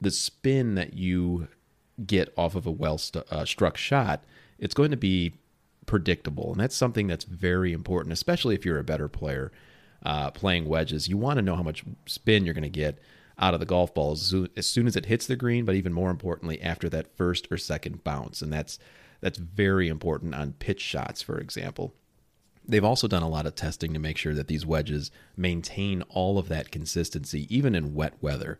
the 0.00 0.10
spin 0.10 0.76
that 0.76 0.94
you 0.94 1.48
get 2.06 2.32
off 2.36 2.54
of 2.54 2.66
a 2.66 2.70
well 2.70 2.98
st- 2.98 3.24
uh, 3.30 3.44
struck 3.44 3.76
shot, 3.76 4.24
it's 4.58 4.74
going 4.74 4.90
to 4.90 4.96
be 4.96 5.34
predictable, 5.86 6.52
and 6.52 6.60
that's 6.60 6.76
something 6.76 7.06
that's 7.06 7.24
very 7.24 7.72
important, 7.72 8.12
especially 8.12 8.54
if 8.54 8.64
you're 8.64 8.78
a 8.78 8.84
better 8.84 9.08
player 9.08 9.50
uh, 10.04 10.30
playing 10.30 10.66
wedges. 10.66 11.08
You 11.08 11.16
want 11.16 11.38
to 11.38 11.42
know 11.42 11.56
how 11.56 11.62
much 11.62 11.84
spin 12.06 12.44
you're 12.44 12.54
going 12.54 12.62
to 12.62 12.68
get 12.68 12.98
out 13.38 13.54
of 13.54 13.60
the 13.60 13.66
golf 13.66 13.94
ball 13.94 14.12
as 14.12 14.22
soon, 14.22 14.48
as 14.56 14.66
soon 14.66 14.86
as 14.86 14.96
it 14.96 15.06
hits 15.06 15.26
the 15.26 15.36
green, 15.36 15.64
but 15.64 15.74
even 15.74 15.92
more 15.92 16.10
importantly 16.10 16.60
after 16.60 16.88
that 16.88 17.16
first 17.16 17.48
or 17.50 17.56
second 17.56 18.04
bounce, 18.04 18.42
and 18.42 18.52
that's 18.52 18.78
that's 19.20 19.38
very 19.38 19.88
important 19.88 20.34
on 20.34 20.52
pitch 20.52 20.80
shots, 20.80 21.22
for 21.22 21.38
example. 21.38 21.94
They've 22.66 22.84
also 22.84 23.08
done 23.08 23.22
a 23.22 23.28
lot 23.28 23.46
of 23.46 23.54
testing 23.54 23.94
to 23.94 23.98
make 23.98 24.18
sure 24.18 24.34
that 24.34 24.46
these 24.46 24.66
wedges 24.66 25.10
maintain 25.36 26.02
all 26.02 26.38
of 26.38 26.48
that 26.48 26.70
consistency, 26.70 27.46
even 27.54 27.74
in 27.74 27.94
wet 27.94 28.14
weather. 28.20 28.58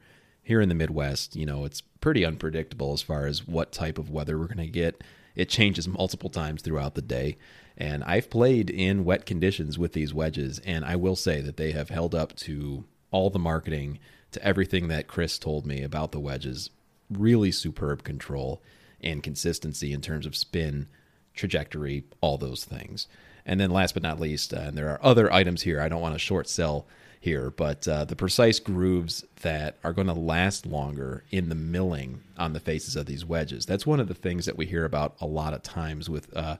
Here 0.48 0.62
in 0.62 0.70
the 0.70 0.74
Midwest, 0.74 1.36
you 1.36 1.44
know, 1.44 1.66
it's 1.66 1.82
pretty 1.82 2.24
unpredictable 2.24 2.94
as 2.94 3.02
far 3.02 3.26
as 3.26 3.46
what 3.46 3.70
type 3.70 3.98
of 3.98 4.08
weather 4.08 4.38
we're 4.38 4.46
going 4.46 4.56
to 4.56 4.66
get. 4.66 5.04
It 5.34 5.50
changes 5.50 5.86
multiple 5.86 6.30
times 6.30 6.62
throughout 6.62 6.94
the 6.94 7.02
day. 7.02 7.36
And 7.76 8.02
I've 8.04 8.30
played 8.30 8.70
in 8.70 9.04
wet 9.04 9.26
conditions 9.26 9.78
with 9.78 9.92
these 9.92 10.14
wedges, 10.14 10.58
and 10.60 10.86
I 10.86 10.96
will 10.96 11.16
say 11.16 11.42
that 11.42 11.58
they 11.58 11.72
have 11.72 11.90
held 11.90 12.14
up 12.14 12.34
to 12.36 12.84
all 13.10 13.28
the 13.28 13.38
marketing, 13.38 13.98
to 14.30 14.42
everything 14.42 14.88
that 14.88 15.06
Chris 15.06 15.38
told 15.38 15.66
me 15.66 15.82
about 15.82 16.12
the 16.12 16.18
wedges. 16.18 16.70
Really 17.10 17.52
superb 17.52 18.02
control 18.02 18.62
and 19.02 19.22
consistency 19.22 19.92
in 19.92 20.00
terms 20.00 20.24
of 20.24 20.34
spin, 20.34 20.88
trajectory, 21.34 22.04
all 22.22 22.38
those 22.38 22.64
things. 22.64 23.06
And 23.48 23.58
then 23.58 23.70
last 23.70 23.94
but 23.94 24.02
not 24.02 24.20
least, 24.20 24.52
uh, 24.52 24.58
and 24.58 24.76
there 24.76 24.90
are 24.90 25.02
other 25.02 25.32
items 25.32 25.62
here, 25.62 25.80
I 25.80 25.88
don't 25.88 26.02
want 26.02 26.14
to 26.14 26.18
short 26.18 26.48
sell 26.48 26.86
here, 27.18 27.50
but 27.50 27.88
uh, 27.88 28.04
the 28.04 28.14
precise 28.14 28.58
grooves 28.58 29.24
that 29.40 29.78
are 29.82 29.94
going 29.94 30.06
to 30.06 30.12
last 30.12 30.66
longer 30.66 31.24
in 31.30 31.48
the 31.48 31.54
milling 31.54 32.20
on 32.36 32.52
the 32.52 32.60
faces 32.60 32.94
of 32.94 33.06
these 33.06 33.24
wedges. 33.24 33.64
That's 33.64 33.86
one 33.86 34.00
of 34.00 34.06
the 34.06 34.14
things 34.14 34.44
that 34.44 34.58
we 34.58 34.66
hear 34.66 34.84
about 34.84 35.16
a 35.18 35.26
lot 35.26 35.54
of 35.54 35.62
times 35.62 36.10
with 36.10 36.34
uh, 36.36 36.58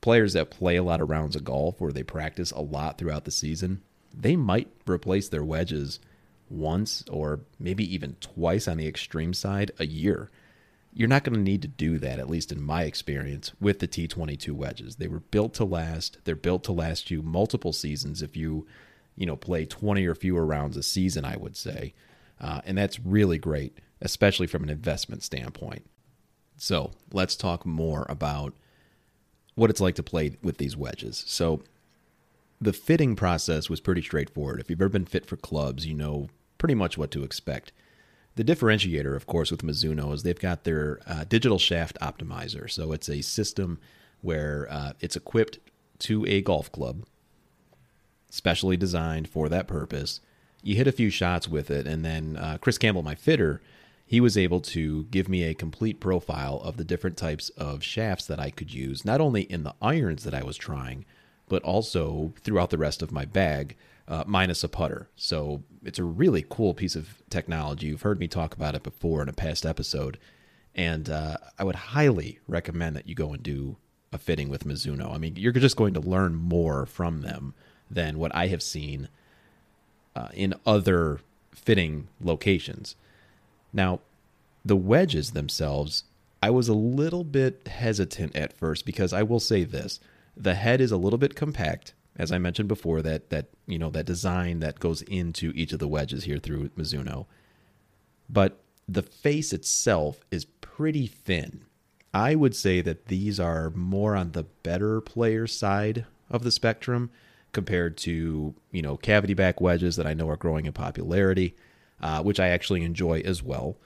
players 0.00 0.32
that 0.32 0.50
play 0.50 0.76
a 0.76 0.82
lot 0.82 1.02
of 1.02 1.10
rounds 1.10 1.36
of 1.36 1.44
golf 1.44 1.78
where 1.78 1.92
they 1.92 2.02
practice 2.02 2.50
a 2.52 2.60
lot 2.60 2.96
throughout 2.96 3.26
the 3.26 3.30
season. 3.30 3.82
They 4.18 4.34
might 4.34 4.68
replace 4.88 5.28
their 5.28 5.44
wedges 5.44 6.00
once 6.48 7.04
or 7.10 7.40
maybe 7.58 7.94
even 7.94 8.16
twice 8.20 8.66
on 8.66 8.78
the 8.78 8.88
extreme 8.88 9.34
side 9.34 9.70
a 9.78 9.86
year 9.86 10.30
you're 10.92 11.08
not 11.08 11.24
going 11.24 11.34
to 11.34 11.40
need 11.40 11.62
to 11.62 11.68
do 11.68 11.98
that, 11.98 12.18
at 12.18 12.28
least 12.28 12.50
in 12.50 12.62
my 12.62 12.82
experience, 12.82 13.52
with 13.60 13.78
the 13.78 13.88
T22 13.88 14.50
wedges. 14.52 14.96
They 14.96 15.08
were 15.08 15.20
built 15.20 15.54
to 15.54 15.64
last. 15.64 16.18
They're 16.24 16.34
built 16.34 16.64
to 16.64 16.72
last 16.72 17.10
you 17.10 17.22
multiple 17.22 17.72
seasons 17.72 18.22
if 18.22 18.36
you, 18.36 18.66
you 19.16 19.26
know, 19.26 19.36
play 19.36 19.64
20 19.64 20.04
or 20.06 20.14
fewer 20.14 20.44
rounds 20.44 20.76
a 20.76 20.82
season, 20.82 21.24
I 21.24 21.36
would 21.36 21.56
say. 21.56 21.94
Uh, 22.40 22.60
and 22.64 22.76
that's 22.76 22.98
really 22.98 23.38
great, 23.38 23.78
especially 24.00 24.46
from 24.46 24.64
an 24.64 24.70
investment 24.70 25.22
standpoint. 25.22 25.86
So 26.56 26.92
let's 27.12 27.36
talk 27.36 27.64
more 27.64 28.04
about 28.08 28.54
what 29.54 29.70
it's 29.70 29.80
like 29.80 29.94
to 29.96 30.02
play 30.02 30.38
with 30.42 30.58
these 30.58 30.76
wedges. 30.76 31.24
So 31.26 31.62
the 32.60 32.72
fitting 32.72 33.14
process 33.14 33.70
was 33.70 33.80
pretty 33.80 34.02
straightforward. 34.02 34.60
If 34.60 34.70
you've 34.70 34.80
ever 34.80 34.88
been 34.88 35.06
fit 35.06 35.26
for 35.26 35.36
clubs, 35.36 35.86
you 35.86 35.94
know 35.94 36.28
pretty 36.58 36.74
much 36.74 36.98
what 36.98 37.10
to 37.12 37.24
expect. 37.24 37.72
The 38.36 38.44
differentiator, 38.44 39.14
of 39.16 39.26
course, 39.26 39.50
with 39.50 39.62
Mizuno 39.62 40.14
is 40.14 40.22
they've 40.22 40.38
got 40.38 40.64
their 40.64 41.00
uh, 41.06 41.24
digital 41.24 41.58
shaft 41.58 41.98
optimizer. 42.00 42.70
So 42.70 42.92
it's 42.92 43.08
a 43.08 43.22
system 43.22 43.78
where 44.22 44.66
uh, 44.70 44.92
it's 45.00 45.16
equipped 45.16 45.58
to 46.00 46.24
a 46.26 46.40
golf 46.40 46.70
club, 46.70 47.04
specially 48.30 48.76
designed 48.76 49.28
for 49.28 49.48
that 49.48 49.66
purpose. 49.66 50.20
You 50.62 50.76
hit 50.76 50.86
a 50.86 50.92
few 50.92 51.10
shots 51.10 51.48
with 51.48 51.70
it, 51.70 51.86
and 51.86 52.04
then 52.04 52.36
uh, 52.36 52.58
Chris 52.60 52.78
Campbell, 52.78 53.02
my 53.02 53.14
fitter, 53.14 53.60
he 54.06 54.20
was 54.20 54.36
able 54.36 54.60
to 54.60 55.04
give 55.04 55.28
me 55.28 55.44
a 55.44 55.54
complete 55.54 56.00
profile 56.00 56.60
of 56.64 56.76
the 56.76 56.84
different 56.84 57.16
types 57.16 57.48
of 57.50 57.82
shafts 57.84 58.26
that 58.26 58.40
I 58.40 58.50
could 58.50 58.74
use, 58.74 59.04
not 59.04 59.20
only 59.20 59.42
in 59.42 59.62
the 59.62 59.74
irons 59.80 60.24
that 60.24 60.34
I 60.34 60.42
was 60.42 60.56
trying, 60.56 61.04
but 61.48 61.62
also 61.62 62.32
throughout 62.42 62.70
the 62.70 62.78
rest 62.78 63.02
of 63.02 63.12
my 63.12 63.24
bag 63.24 63.76
uh, 64.10 64.24
minus 64.26 64.64
a 64.64 64.68
putter. 64.68 65.08
So 65.14 65.62
it's 65.84 66.00
a 66.00 66.04
really 66.04 66.44
cool 66.50 66.74
piece 66.74 66.96
of 66.96 67.22
technology. 67.30 67.86
You've 67.86 68.02
heard 68.02 68.18
me 68.18 68.26
talk 68.26 68.54
about 68.54 68.74
it 68.74 68.82
before 68.82 69.22
in 69.22 69.28
a 69.28 69.32
past 69.32 69.64
episode, 69.64 70.18
and 70.74 71.08
uh, 71.08 71.36
I 71.58 71.64
would 71.64 71.76
highly 71.76 72.40
recommend 72.48 72.96
that 72.96 73.08
you 73.08 73.14
go 73.14 73.32
and 73.32 73.42
do 73.42 73.76
a 74.12 74.18
fitting 74.18 74.48
with 74.48 74.66
Mizuno. 74.66 75.14
I 75.14 75.18
mean, 75.18 75.36
you're 75.36 75.52
just 75.52 75.76
going 75.76 75.94
to 75.94 76.00
learn 76.00 76.34
more 76.34 76.84
from 76.86 77.22
them 77.22 77.54
than 77.88 78.18
what 78.18 78.34
I 78.34 78.48
have 78.48 78.62
seen 78.62 79.08
uh, 80.16 80.28
in 80.34 80.54
other 80.66 81.20
fitting 81.52 82.08
locations. 82.20 82.96
Now, 83.72 84.00
the 84.64 84.76
wedges 84.76 85.30
themselves, 85.30 86.04
I 86.42 86.50
was 86.50 86.68
a 86.68 86.74
little 86.74 87.22
bit 87.22 87.68
hesitant 87.68 88.34
at 88.34 88.52
first 88.52 88.84
because 88.84 89.12
I 89.12 89.22
will 89.22 89.40
say 89.40 89.62
this 89.62 90.00
the 90.36 90.54
head 90.54 90.80
is 90.80 90.90
a 90.90 90.96
little 90.96 91.18
bit 91.18 91.36
compact 91.36 91.92
as 92.20 92.30
I 92.30 92.38
mentioned 92.38 92.68
before, 92.68 93.00
that 93.00 93.30
that 93.30 93.46
you 93.66 93.78
know 93.78 93.88
that 93.90 94.04
design 94.04 94.60
that 94.60 94.78
goes 94.78 95.00
into 95.02 95.52
each 95.56 95.72
of 95.72 95.78
the 95.78 95.88
wedges 95.88 96.24
here 96.24 96.36
through 96.36 96.68
Mizuno. 96.70 97.24
But 98.28 98.60
the 98.86 99.02
face 99.02 99.54
itself 99.54 100.20
is 100.30 100.44
pretty 100.44 101.06
thin. 101.06 101.64
I 102.12 102.34
would 102.34 102.54
say 102.54 102.82
that 102.82 103.06
these 103.06 103.40
are 103.40 103.70
more 103.70 104.14
on 104.16 104.32
the 104.32 104.42
better 104.42 105.00
player 105.00 105.46
side 105.46 106.04
of 106.28 106.44
the 106.44 106.50
spectrum 106.50 107.10
compared 107.52 107.96
to 107.98 108.54
you 108.70 108.82
know 108.82 108.98
cavity 108.98 109.32
back 109.32 109.58
wedges 109.58 109.96
that 109.96 110.06
I 110.06 110.12
know 110.12 110.28
are 110.28 110.36
growing 110.36 110.66
in 110.66 110.74
popularity, 110.74 111.56
uh, 112.02 112.22
which 112.22 112.38
I 112.38 112.48
actually 112.48 112.82
enjoy 112.84 113.20
as 113.20 113.42
well. 113.42 113.78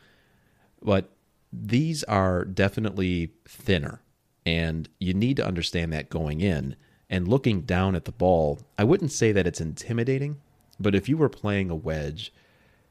But 0.82 1.10
these 1.52 2.02
are 2.04 2.44
definitely 2.44 3.30
thinner, 3.46 4.02
and 4.44 4.88
you 4.98 5.14
need 5.14 5.36
to 5.36 5.46
understand 5.46 5.92
that 5.92 6.10
going 6.10 6.40
in 6.40 6.74
and 7.14 7.28
looking 7.28 7.60
down 7.60 7.94
at 7.94 8.06
the 8.06 8.12
ball, 8.12 8.58
I 8.76 8.82
wouldn't 8.82 9.12
say 9.12 9.30
that 9.30 9.46
it's 9.46 9.60
intimidating, 9.60 10.40
but 10.80 10.96
if 10.96 11.08
you 11.08 11.16
were 11.16 11.28
playing 11.28 11.70
a 11.70 11.76
wedge 11.76 12.32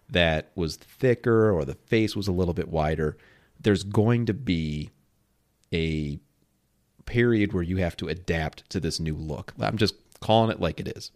that 0.09 0.49
was 0.55 0.77
thicker 0.77 1.51
or 1.51 1.65
the 1.65 1.75
face 1.75 2.15
was 2.15 2.29
a 2.29 2.31
little 2.31 2.53
bit 2.53 2.69
wider, 2.69 3.17
there's 3.59 3.83
going 3.83 4.25
to 4.27 4.33
be 4.33 4.91
a 5.73 6.19
period 7.03 7.51
where 7.51 7.63
you 7.63 7.77
have 7.77 7.97
to 7.97 8.07
adapt 8.07 8.69
to 8.69 8.79
this 8.79 8.97
new 8.97 9.13
look. 9.13 9.53
I'm 9.59 9.75
just 9.75 9.95
calling 10.21 10.51
it 10.51 10.61
like 10.61 10.79
it 10.79 10.87
is. 10.95 11.11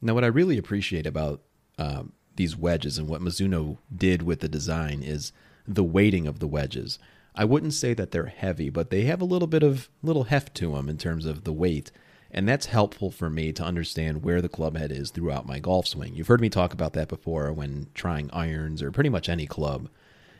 Now, 0.00 0.14
what 0.14 0.22
I 0.22 0.28
really 0.28 0.58
appreciate 0.58 1.08
about 1.08 1.42
um, 1.76 2.12
these 2.36 2.56
wedges 2.56 2.98
and 2.98 3.08
what 3.08 3.20
Mizuno 3.20 3.78
did 3.92 4.22
with 4.22 4.38
the 4.38 4.48
design 4.48 5.02
is 5.02 5.32
the 5.66 5.82
weighting 5.82 6.28
of 6.28 6.38
the 6.38 6.46
wedges. 6.46 7.00
I 7.34 7.44
wouldn't 7.44 7.74
say 7.74 7.94
that 7.94 8.10
they're 8.10 8.26
heavy, 8.26 8.70
but 8.70 8.90
they 8.90 9.02
have 9.02 9.20
a 9.20 9.26
little 9.26 9.48
bit 9.48 9.62
of 9.62 9.88
little 10.02 10.24
heft 10.24 10.54
to 10.56 10.72
them 10.72 10.88
in 10.88 10.98
terms 10.98 11.26
of 11.26 11.44
the 11.44 11.52
weight. 11.52 11.90
And 12.30 12.48
that's 12.48 12.66
helpful 12.66 13.10
for 13.10 13.28
me 13.28 13.52
to 13.52 13.64
understand 13.64 14.22
where 14.22 14.40
the 14.40 14.48
club 14.48 14.76
head 14.76 14.92
is 14.92 15.10
throughout 15.10 15.46
my 15.46 15.58
golf 15.58 15.86
swing. 15.86 16.14
You've 16.14 16.28
heard 16.28 16.40
me 16.40 16.48
talk 16.48 16.72
about 16.72 16.92
that 16.92 17.08
before 17.08 17.52
when 17.52 17.88
trying 17.94 18.30
irons 18.32 18.82
or 18.82 18.92
pretty 18.92 19.10
much 19.10 19.28
any 19.28 19.46
club 19.46 19.88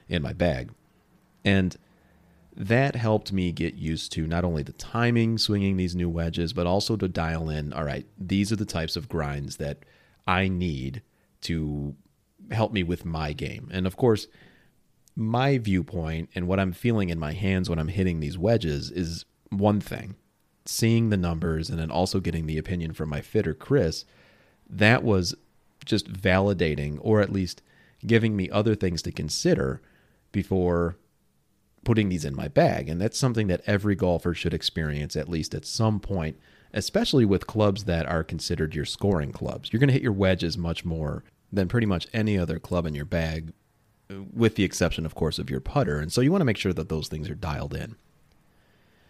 in 0.09 0.23
my 0.23 0.33
bag. 0.33 0.71
And 1.45 1.77
that 2.57 2.97
helped 2.97 3.33
me 3.33 3.53
get 3.53 3.75
used 3.75 4.13
to 4.13 4.27
not 4.27 4.45
only 4.45 4.63
the 4.63 4.73
timing 4.73 5.39
swinging 5.39 5.77
these 5.77 5.97
new 5.97 6.09
wedges, 6.09 6.53
but 6.53 6.67
also 6.67 6.97
to 6.97 7.09
dial 7.09 7.49
in 7.49 7.73
all 7.73 7.85
right, 7.85 8.07
these 8.19 8.53
are 8.53 8.57
the 8.57 8.65
types 8.65 8.97
of 8.97 9.09
grinds 9.09 9.57
that 9.57 9.79
I 10.27 10.49
need 10.49 11.03
to 11.43 11.95
help 12.51 12.73
me 12.73 12.83
with 12.83 13.05
my 13.05 13.33
game. 13.33 13.69
And 13.73 13.87
of 13.87 13.97
course, 13.97 14.27
my 15.21 15.59
viewpoint 15.59 16.31
and 16.35 16.49
what 16.49 16.59
I'm 16.59 16.73
feeling 16.73 17.11
in 17.11 17.19
my 17.19 17.33
hands 17.33 17.69
when 17.69 17.79
I'm 17.79 17.89
hitting 17.89 18.21
these 18.21 18.39
wedges 18.39 18.91
is 18.91 19.25
one 19.51 19.81
thing. 19.81 20.17
Seeing 20.67 21.11
the 21.11 21.17
numbers 21.17 21.71
and 21.71 21.79
then 21.79 21.91
also 21.91 22.21
getting 22.21 22.47
the 22.47 22.59
opinion 22.59 22.93
from 22.93 23.09
my 23.09 23.21
fitter, 23.21 23.55
Chris, 23.55 24.05
that 24.69 25.03
was 25.03 25.35
just 25.85 26.13
validating 26.13 26.99
or 27.01 27.21
at 27.21 27.33
least 27.33 27.63
giving 28.07 28.37
me 28.37 28.51
other 28.51 28.75
things 28.75 29.03
to 29.03 29.13
consider 29.13 29.81
before 30.33 30.97
putting 31.85 32.09
these 32.09 32.25
in 32.25 32.35
my 32.37 32.49
bag. 32.49 32.89
And 32.89 33.01
that's 33.01 33.19
something 33.19 33.47
that 33.49 33.63
every 33.67 33.95
golfer 33.95 34.35
should 34.35 34.55
experience 34.55 35.17
at 35.17 35.29
least 35.29 35.55
at 35.55 35.65
some 35.65 36.01
point 36.01 36.37
especially 36.73 37.25
with 37.25 37.47
clubs 37.47 37.85
that 37.85 38.07
are 38.07 38.25
considered 38.25 38.75
your 38.75 38.85
scoring 38.85 39.33
clubs. 39.33 39.73
You're 39.73 39.81
going 39.81 39.89
to 39.89 39.95
hit 39.95 40.03
your 40.03 40.13
wedges 40.13 40.57
much 40.57 40.85
more 40.85 41.25
than 41.53 41.69
pretty 41.69 41.87
much 41.87 42.07
any 42.13 42.39
other 42.39 42.59
club 42.59 42.87
in 42.87 42.95
your 42.95 43.05
bag, 43.05 43.53
with 44.33 44.57
the 44.57 44.65
exception, 44.65 45.07
of 45.07 45.15
course, 45.15 45.39
of 45.39 45.51
your 45.51 45.61
putter. 45.61 45.99
And 45.99 46.13
so 46.13 46.21
you 46.21 46.31
want 46.31 46.41
to 46.41 46.47
make 46.47 46.57
sure 46.57 46.73
that 46.73 46.89
those 46.89 47.09
things 47.09 47.29
are 47.29 47.35
dialed 47.35 47.75
in. 47.75 47.97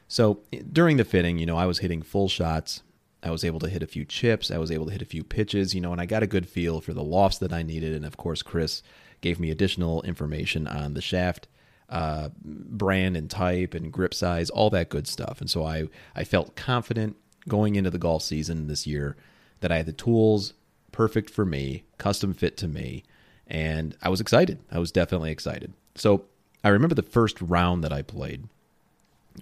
So 0.09 0.40
during 0.73 0.97
the 0.97 1.04
fitting, 1.04 1.38
you 1.38 1.47
know, 1.47 1.57
I 1.57 1.66
was 1.66 1.78
hitting 1.78 2.02
full 2.02 2.28
shots. 2.28 2.83
I 3.23 3.30
was 3.30 3.45
able 3.45 3.61
to 3.61 3.69
hit 3.69 3.83
a 3.83 3.87
few 3.87 4.04
chips. 4.04 4.50
I 4.50 4.59
was 4.59 4.71
able 4.71 4.87
to 4.87 4.92
hit 4.92 5.02
a 5.02 5.07
few 5.07 5.23
pitches, 5.23 5.75
you 5.75 5.80
know, 5.80 5.92
and 5.92 6.00
I 6.00 6.07
got 6.07 6.23
a 6.23 6.26
good 6.26 6.49
feel 6.49 6.80
for 6.80 6.92
the 6.92 7.02
lofts 7.02 7.38
that 7.38 7.52
I 7.52 7.62
needed. 7.62 7.95
And 7.95 8.04
of 8.04 8.16
course, 8.16 8.42
Chris 8.42 8.83
gave 9.21 9.38
me 9.38 9.50
additional 9.50 10.02
information 10.02 10.66
on 10.66 10.95
the 10.95 11.02
shaft 11.02 11.47
uh, 11.90 12.30
brand 12.45 13.16
and 13.16 13.28
type 13.28 13.75
and 13.75 13.92
grip 13.92 14.14
size, 14.14 14.49
all 14.50 14.71
that 14.71 14.88
good 14.88 15.07
stuff. 15.07 15.40
And 15.40 15.50
so 15.50 15.64
I, 15.64 15.88
I 16.14 16.25
felt 16.25 16.57
confident 16.57 17.16
going 17.49 17.75
into 17.75 17.90
the 17.90 17.99
golf 17.99 18.23
season 18.23 18.69
this 18.69 18.87
year 18.87 19.16
that 19.61 19.73
I 19.73 19.78
had 19.78 19.87
the 19.87 19.92
tools 19.92 20.54
perfect 20.92 21.30
for 21.30 21.45
me, 21.45 21.85
custom 21.99 22.33
fit 22.33 22.57
to 22.59 22.69
me, 22.69 23.04
and 23.50 23.97
I 24.00 24.09
was 24.09 24.21
excited. 24.21 24.59
I 24.71 24.78
was 24.78 24.92
definitely 24.92 25.33
excited. 25.33 25.73
So 25.97 26.25
I 26.62 26.69
remember 26.69 26.95
the 26.95 27.02
first 27.02 27.40
round 27.42 27.83
that 27.85 27.92
I 27.92 28.02
played 28.02 28.45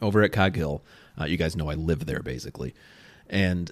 over 0.00 0.22
at 0.22 0.32
Cog 0.32 0.56
Hill. 0.56 0.82
Uh, 1.20 1.26
you 1.26 1.36
guys 1.36 1.54
know 1.54 1.70
I 1.70 1.74
live 1.74 2.06
there 2.06 2.20
basically, 2.20 2.74
and 3.28 3.70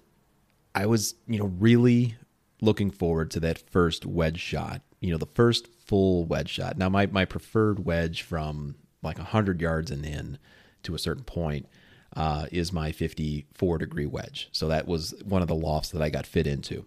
I 0.75 0.87
was 0.87 1.15
you 1.27 1.39
know 1.39 1.47
really 1.59 2.17
looking 2.61 2.91
forward 2.91 3.31
to 3.33 3.41
that 3.41 3.59
first 3.59 4.05
wedge 4.05 4.41
shot. 4.41 4.83
You 5.01 5.13
know, 5.13 5.19
the 5.19 5.27
first 5.27 5.69
full 5.69 6.25
wedge 6.25 6.51
shot. 6.51 6.77
Now 6.77 6.89
my 6.89 7.07
my 7.07 7.25
preferred 7.25 7.85
wedge 7.85 8.23
from 8.23 8.77
like 9.03 9.19
100 9.19 9.61
yards 9.61 9.91
and 9.91 10.05
in 10.05 10.39
to 10.83 10.95
a 10.95 10.99
certain 10.99 11.25
point 11.25 11.67
uh, 12.17 12.47
is 12.51 12.73
my 12.73 12.93
54 12.93 13.79
degree 13.79 14.07
wedge. 14.07 14.49
So 14.53 14.69
that 14.69 14.87
was 14.87 15.15
one 15.25 15.43
of 15.43 15.49
the 15.49 15.55
lofts 15.55 15.91
that 15.91 16.03
I 16.03 16.11
got 16.11 16.27
fit 16.27 16.47
into. 16.47 16.85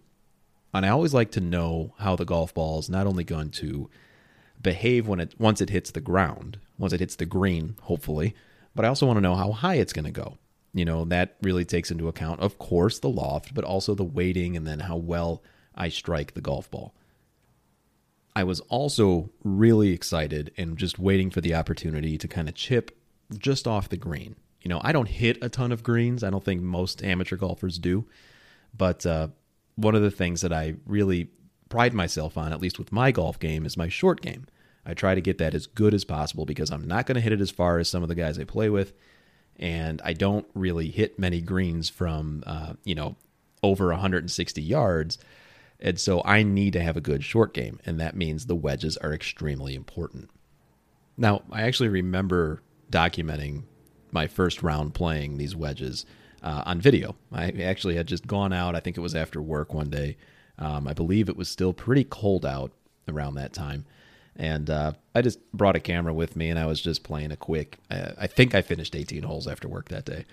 And 0.73 0.85
I 0.85 0.89
always 0.89 1.13
like 1.13 1.31
to 1.31 1.41
know 1.41 1.93
how 1.97 2.15
the 2.15 2.25
golf 2.25 2.53
ball 2.53 2.79
is 2.79 2.89
not 2.89 3.07
only 3.07 3.23
going 3.23 3.49
to 3.51 3.89
behave 4.61 5.07
when 5.07 5.19
it 5.19 5.33
once 5.39 5.61
it 5.61 5.69
hits 5.69 5.91
the 5.91 6.01
ground, 6.01 6.59
once 6.77 6.93
it 6.93 6.99
hits 6.99 7.15
the 7.15 7.25
green, 7.25 7.75
hopefully, 7.81 8.35
but 8.75 8.85
I 8.85 8.87
also 8.87 9.05
want 9.05 9.17
to 9.17 9.21
know 9.21 9.35
how 9.35 9.51
high 9.51 9.75
it's 9.75 9.93
going 9.93 10.05
to 10.05 10.11
go. 10.11 10.37
You 10.73 10.85
know, 10.85 11.05
that 11.05 11.35
really 11.41 11.65
takes 11.65 11.89
into 11.89 12.07
account, 12.07 12.41
of 12.41 12.59
course, 12.59 12.99
the 12.99 13.09
loft, 13.09 13.53
but 13.55 13.63
also 13.63 13.95
the 13.95 14.03
weighting 14.03 14.55
and 14.55 14.67
then 14.67 14.81
how 14.81 14.97
well 14.97 15.41
I 15.73 15.89
strike 15.89 16.33
the 16.33 16.41
golf 16.41 16.69
ball. 16.69 16.93
I 18.35 18.43
was 18.43 18.59
also 18.61 19.31
really 19.43 19.89
excited 19.89 20.51
and 20.57 20.77
just 20.77 20.99
waiting 20.99 21.31
for 21.31 21.41
the 21.41 21.55
opportunity 21.55 22.17
to 22.19 22.27
kind 22.27 22.47
of 22.47 22.53
chip 22.53 22.95
just 23.37 23.67
off 23.67 23.89
the 23.89 23.97
green. 23.97 24.35
You 24.61 24.69
know, 24.69 24.79
I 24.83 24.91
don't 24.91 25.07
hit 25.07 25.39
a 25.41 25.49
ton 25.49 25.71
of 25.71 25.83
greens. 25.83 26.23
I 26.23 26.29
don't 26.29 26.43
think 26.43 26.61
most 26.61 27.03
amateur 27.03 27.37
golfers 27.37 27.79
do. 27.79 28.05
But 28.77 29.05
uh, 29.05 29.29
one 29.79 29.95
of 29.95 30.01
the 30.01 30.11
things 30.11 30.41
that 30.41 30.51
I 30.51 30.75
really 30.85 31.29
pride 31.69 31.93
myself 31.93 32.37
on, 32.37 32.51
at 32.51 32.61
least 32.61 32.79
with 32.79 32.91
my 32.91 33.11
golf 33.11 33.39
game, 33.39 33.65
is 33.65 33.77
my 33.77 33.87
short 33.87 34.21
game. 34.21 34.45
I 34.85 34.93
try 34.93 35.15
to 35.15 35.21
get 35.21 35.37
that 35.37 35.53
as 35.53 35.67
good 35.67 35.93
as 35.93 36.03
possible 36.03 36.45
because 36.45 36.71
I'm 36.71 36.87
not 36.87 37.05
going 37.05 37.15
to 37.15 37.21
hit 37.21 37.33
it 37.33 37.41
as 37.41 37.51
far 37.51 37.79
as 37.79 37.89
some 37.89 38.03
of 38.03 38.09
the 38.09 38.15
guys 38.15 38.39
I 38.39 38.43
play 38.43 38.69
with. 38.69 38.93
And 39.57 40.01
I 40.03 40.13
don't 40.13 40.47
really 40.53 40.89
hit 40.89 41.19
many 41.19 41.41
greens 41.41 41.89
from, 41.89 42.43
uh, 42.45 42.73
you 42.83 42.95
know, 42.95 43.15
over 43.61 43.87
160 43.89 44.61
yards. 44.61 45.17
And 45.79 45.99
so 45.99 46.21
I 46.25 46.43
need 46.43 46.73
to 46.73 46.81
have 46.81 46.97
a 46.97 47.01
good 47.01 47.23
short 47.23 47.53
game. 47.53 47.79
And 47.85 47.99
that 47.99 48.15
means 48.15 48.45
the 48.45 48.55
wedges 48.55 48.97
are 48.97 49.13
extremely 49.13 49.75
important. 49.75 50.29
Now, 51.17 51.43
I 51.51 51.63
actually 51.63 51.89
remember 51.89 52.63
documenting 52.89 53.63
my 54.11 54.27
first 54.27 54.63
round 54.63 54.93
playing 54.93 55.37
these 55.37 55.55
wedges 55.55 56.05
uh, 56.43 56.63
on 56.65 56.81
video. 56.81 57.15
I 57.31 57.49
actually 57.61 57.95
had 57.95 58.07
just 58.07 58.27
gone 58.27 58.53
out. 58.53 58.75
I 58.75 58.79
think 58.79 58.97
it 58.97 59.01
was 59.01 59.15
after 59.15 59.41
work 59.41 59.73
one 59.73 59.89
day. 59.89 60.17
Um, 60.57 60.87
I 60.87 60.93
believe 60.93 61.29
it 61.29 61.37
was 61.37 61.49
still 61.49 61.73
pretty 61.73 62.03
cold 62.03 62.45
out 62.45 62.71
around 63.07 63.35
that 63.35 63.53
time. 63.53 63.85
And 64.35 64.69
uh, 64.69 64.93
I 65.13 65.21
just 65.21 65.39
brought 65.51 65.75
a 65.75 65.81
camera 65.81 66.13
with 66.13 66.35
me 66.35 66.49
and 66.49 66.59
I 66.59 66.65
was 66.65 66.81
just 66.81 67.03
playing 67.03 67.31
a 67.31 67.37
quick. 67.37 67.77
Uh, 67.89 68.11
I 68.17 68.27
think 68.27 68.55
I 68.55 68.61
finished 68.61 68.95
18 68.95 69.23
holes 69.23 69.47
after 69.47 69.67
work 69.67 69.89
that 69.89 70.05
day. 70.05 70.25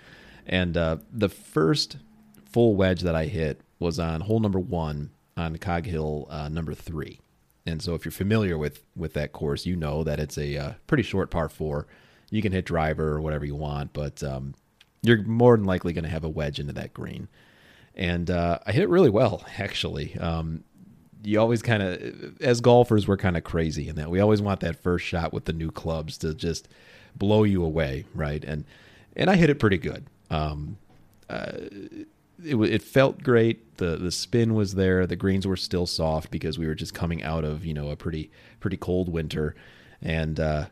And 0.45 0.77
uh, 0.77 0.97
the 1.11 1.29
first 1.29 1.97
full 2.45 2.75
wedge 2.75 3.01
that 3.01 3.15
I 3.15 3.25
hit 3.25 3.61
was 3.79 3.99
on 3.99 4.21
hole 4.21 4.39
number 4.39 4.59
one 4.59 5.11
on 5.35 5.57
Cog 5.57 5.85
Hill 5.85 6.27
uh, 6.29 6.49
number 6.49 6.73
three. 6.73 7.19
And 7.65 7.81
so 7.81 7.95
if 7.95 8.05
you're 8.05 8.13
familiar 8.13 8.57
with, 8.57 8.81
with 8.95 9.13
that 9.13 9.33
course, 9.33 9.65
you 9.65 9.75
know 9.75 10.03
that 10.05 10.19
it's 10.19 10.37
a 10.37 10.57
uh, 10.57 10.71
pretty 10.87 11.03
short 11.03 11.29
par 11.29 11.49
four 11.49 11.85
you 12.29 12.41
can 12.41 12.51
hit 12.51 12.65
driver 12.65 13.09
or 13.09 13.21
whatever 13.21 13.45
you 13.45 13.55
want, 13.55 13.93
but 13.93 14.23
um, 14.23 14.53
you're 15.01 15.23
more 15.23 15.55
than 15.55 15.65
likely 15.65 15.93
going 15.93 16.03
to 16.03 16.09
have 16.09 16.23
a 16.23 16.29
wedge 16.29 16.59
into 16.59 16.73
that 16.73 16.93
green. 16.93 17.27
And 17.95 18.29
uh, 18.29 18.59
I 18.65 18.71
hit 18.71 18.83
it 18.83 18.89
really 18.89 19.09
well, 19.09 19.43
actually. 19.57 20.15
Um, 20.17 20.63
you 21.23 21.39
always 21.39 21.61
kind 21.61 21.81
of, 21.83 22.41
as 22.41 22.61
golfers, 22.61 23.07
we're 23.07 23.17
kind 23.17 23.35
of 23.35 23.43
crazy 23.43 23.89
in 23.89 23.95
that 23.95 24.09
we 24.09 24.19
always 24.19 24.41
want 24.41 24.59
that 24.61 24.81
first 24.81 25.05
shot 25.05 25.33
with 25.33 25.45
the 25.45 25.53
new 25.53 25.71
clubs 25.71 26.17
to 26.19 26.33
just 26.33 26.67
blow 27.15 27.43
you 27.43 27.63
away, 27.63 28.05
right? 28.13 28.43
And 28.43 28.65
and 29.15 29.29
I 29.29 29.35
hit 29.35 29.49
it 29.49 29.59
pretty 29.59 29.79
good. 29.79 30.05
Um, 30.29 30.77
uh, 31.27 31.51
it 32.43 32.55
it 32.55 32.81
felt 32.83 33.23
great. 33.23 33.77
the 33.77 33.97
The 33.97 34.11
spin 34.11 34.53
was 34.53 34.75
there. 34.75 35.07
The 35.07 35.15
greens 35.15 35.47
were 35.47 35.57
still 35.57 35.87
soft 35.87 36.29
because 36.29 36.59
we 36.59 36.67
were 36.67 36.75
just 36.75 36.93
coming 36.93 37.23
out 37.23 37.43
of 37.43 37.65
you 37.65 37.73
know 37.73 37.89
a 37.89 37.95
pretty 37.95 38.29
pretty 38.59 38.77
cold 38.77 39.09
winter, 39.09 39.55
and 40.01 40.39
uh, 40.39 40.65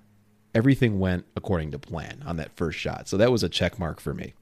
everything 0.55 0.97
went 0.99 1.25
according 1.35 1.69
to 1.71 1.77
plan 1.77 2.23
on 2.25 2.37
that 2.37 2.55
first 2.55 2.79
shot. 2.79 3.07
So 3.07 3.17
that 3.17 3.31
was 3.31 3.43
a 3.43 3.49
check 3.49 3.77
mark 3.77 3.99
for 3.99 4.13
me. 4.13 4.33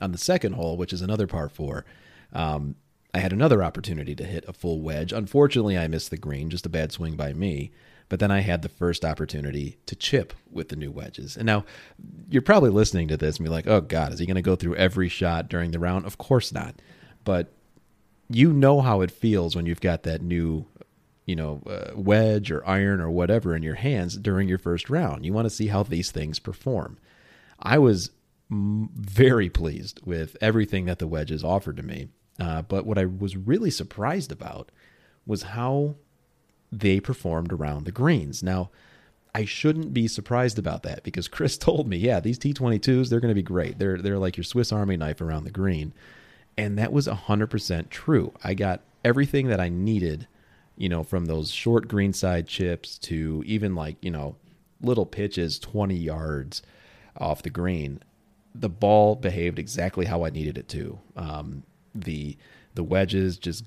On 0.00 0.10
the 0.10 0.18
second 0.18 0.54
hole, 0.54 0.76
which 0.76 0.92
is 0.92 1.02
another 1.02 1.26
par 1.26 1.48
four, 1.48 1.84
um, 2.32 2.76
I 3.14 3.18
had 3.18 3.32
another 3.32 3.62
opportunity 3.62 4.14
to 4.14 4.24
hit 4.24 4.44
a 4.48 4.52
full 4.52 4.80
wedge. 4.80 5.12
Unfortunately, 5.12 5.76
I 5.76 5.86
missed 5.86 6.10
the 6.10 6.16
green, 6.16 6.50
just 6.50 6.66
a 6.66 6.70
bad 6.70 6.92
swing 6.92 7.14
by 7.14 7.32
me. 7.32 7.70
But 8.08 8.20
then 8.20 8.30
I 8.30 8.40
had 8.40 8.62
the 8.62 8.70
first 8.70 9.04
opportunity 9.04 9.78
to 9.84 9.94
chip 9.94 10.32
with 10.50 10.70
the 10.70 10.76
new 10.76 10.90
wedges. 10.90 11.36
And 11.36 11.44
now 11.44 11.66
you're 12.30 12.40
probably 12.40 12.70
listening 12.70 13.08
to 13.08 13.18
this 13.18 13.36
and 13.36 13.44
be 13.44 13.50
like, 13.50 13.66
oh 13.66 13.82
God, 13.82 14.12
is 14.12 14.18
he 14.18 14.24
going 14.24 14.36
to 14.36 14.42
go 14.42 14.56
through 14.56 14.76
every 14.76 15.10
shot 15.10 15.48
during 15.48 15.72
the 15.72 15.78
round? 15.78 16.06
Of 16.06 16.16
course 16.16 16.50
not. 16.50 16.74
But 17.24 17.52
you 18.30 18.52
know 18.52 18.80
how 18.80 19.02
it 19.02 19.10
feels 19.10 19.54
when 19.54 19.66
you've 19.66 19.82
got 19.82 20.04
that 20.04 20.22
new 20.22 20.64
you 21.28 21.36
know, 21.36 21.60
uh, 21.66 21.90
wedge 21.94 22.50
or 22.50 22.66
iron 22.66 23.02
or 23.02 23.10
whatever 23.10 23.54
in 23.54 23.62
your 23.62 23.74
hands 23.74 24.16
during 24.16 24.48
your 24.48 24.56
first 24.56 24.88
round. 24.88 25.26
You 25.26 25.34
want 25.34 25.44
to 25.44 25.54
see 25.54 25.66
how 25.66 25.82
these 25.82 26.10
things 26.10 26.38
perform. 26.38 26.96
I 27.60 27.76
was 27.78 28.10
m- 28.50 28.88
very 28.94 29.50
pleased 29.50 30.00
with 30.06 30.38
everything 30.40 30.86
that 30.86 30.98
the 30.98 31.06
wedges 31.06 31.44
offered 31.44 31.76
to 31.76 31.82
me. 31.82 32.08
Uh, 32.40 32.62
but 32.62 32.86
what 32.86 32.96
I 32.96 33.04
was 33.04 33.36
really 33.36 33.70
surprised 33.70 34.32
about 34.32 34.72
was 35.26 35.42
how 35.42 35.96
they 36.72 36.98
performed 36.98 37.52
around 37.52 37.84
the 37.84 37.92
greens. 37.92 38.42
Now, 38.42 38.70
I 39.34 39.44
shouldn't 39.44 39.92
be 39.92 40.08
surprised 40.08 40.58
about 40.58 40.82
that 40.84 41.02
because 41.02 41.28
Chris 41.36 41.58
told 41.58 41.86
me, 41.86 41.98
yeah, 41.98 42.20
these 42.20 42.38
T22s, 42.38 43.10
they're 43.10 43.20
going 43.20 43.28
to 43.28 43.34
be 43.34 43.42
great. 43.42 43.78
They're 43.78 43.98
they're 43.98 44.18
like 44.18 44.38
your 44.38 44.44
Swiss 44.44 44.72
Army 44.72 44.96
knife 44.96 45.20
around 45.20 45.44
the 45.44 45.50
green. 45.50 45.92
And 46.56 46.78
that 46.78 46.90
was 46.90 47.06
100% 47.06 47.90
true. 47.90 48.32
I 48.42 48.54
got 48.54 48.80
everything 49.04 49.48
that 49.48 49.60
I 49.60 49.68
needed 49.68 50.26
you 50.78 50.88
know, 50.88 51.02
from 51.02 51.26
those 51.26 51.50
short 51.50 51.88
greenside 51.88 52.46
chips 52.46 52.98
to 52.98 53.42
even 53.44 53.74
like, 53.74 53.96
you 54.00 54.10
know, 54.10 54.36
little 54.80 55.06
pitches 55.06 55.58
20 55.58 55.94
yards 55.94 56.62
off 57.16 57.42
the 57.42 57.50
green, 57.50 58.00
the 58.54 58.68
ball 58.68 59.16
behaved 59.16 59.58
exactly 59.58 60.06
how 60.06 60.24
I 60.24 60.30
needed 60.30 60.56
it 60.56 60.68
to. 60.68 60.98
Um, 61.16 61.64
the 61.94 62.36
the 62.74 62.84
wedges 62.84 63.36
just 63.38 63.64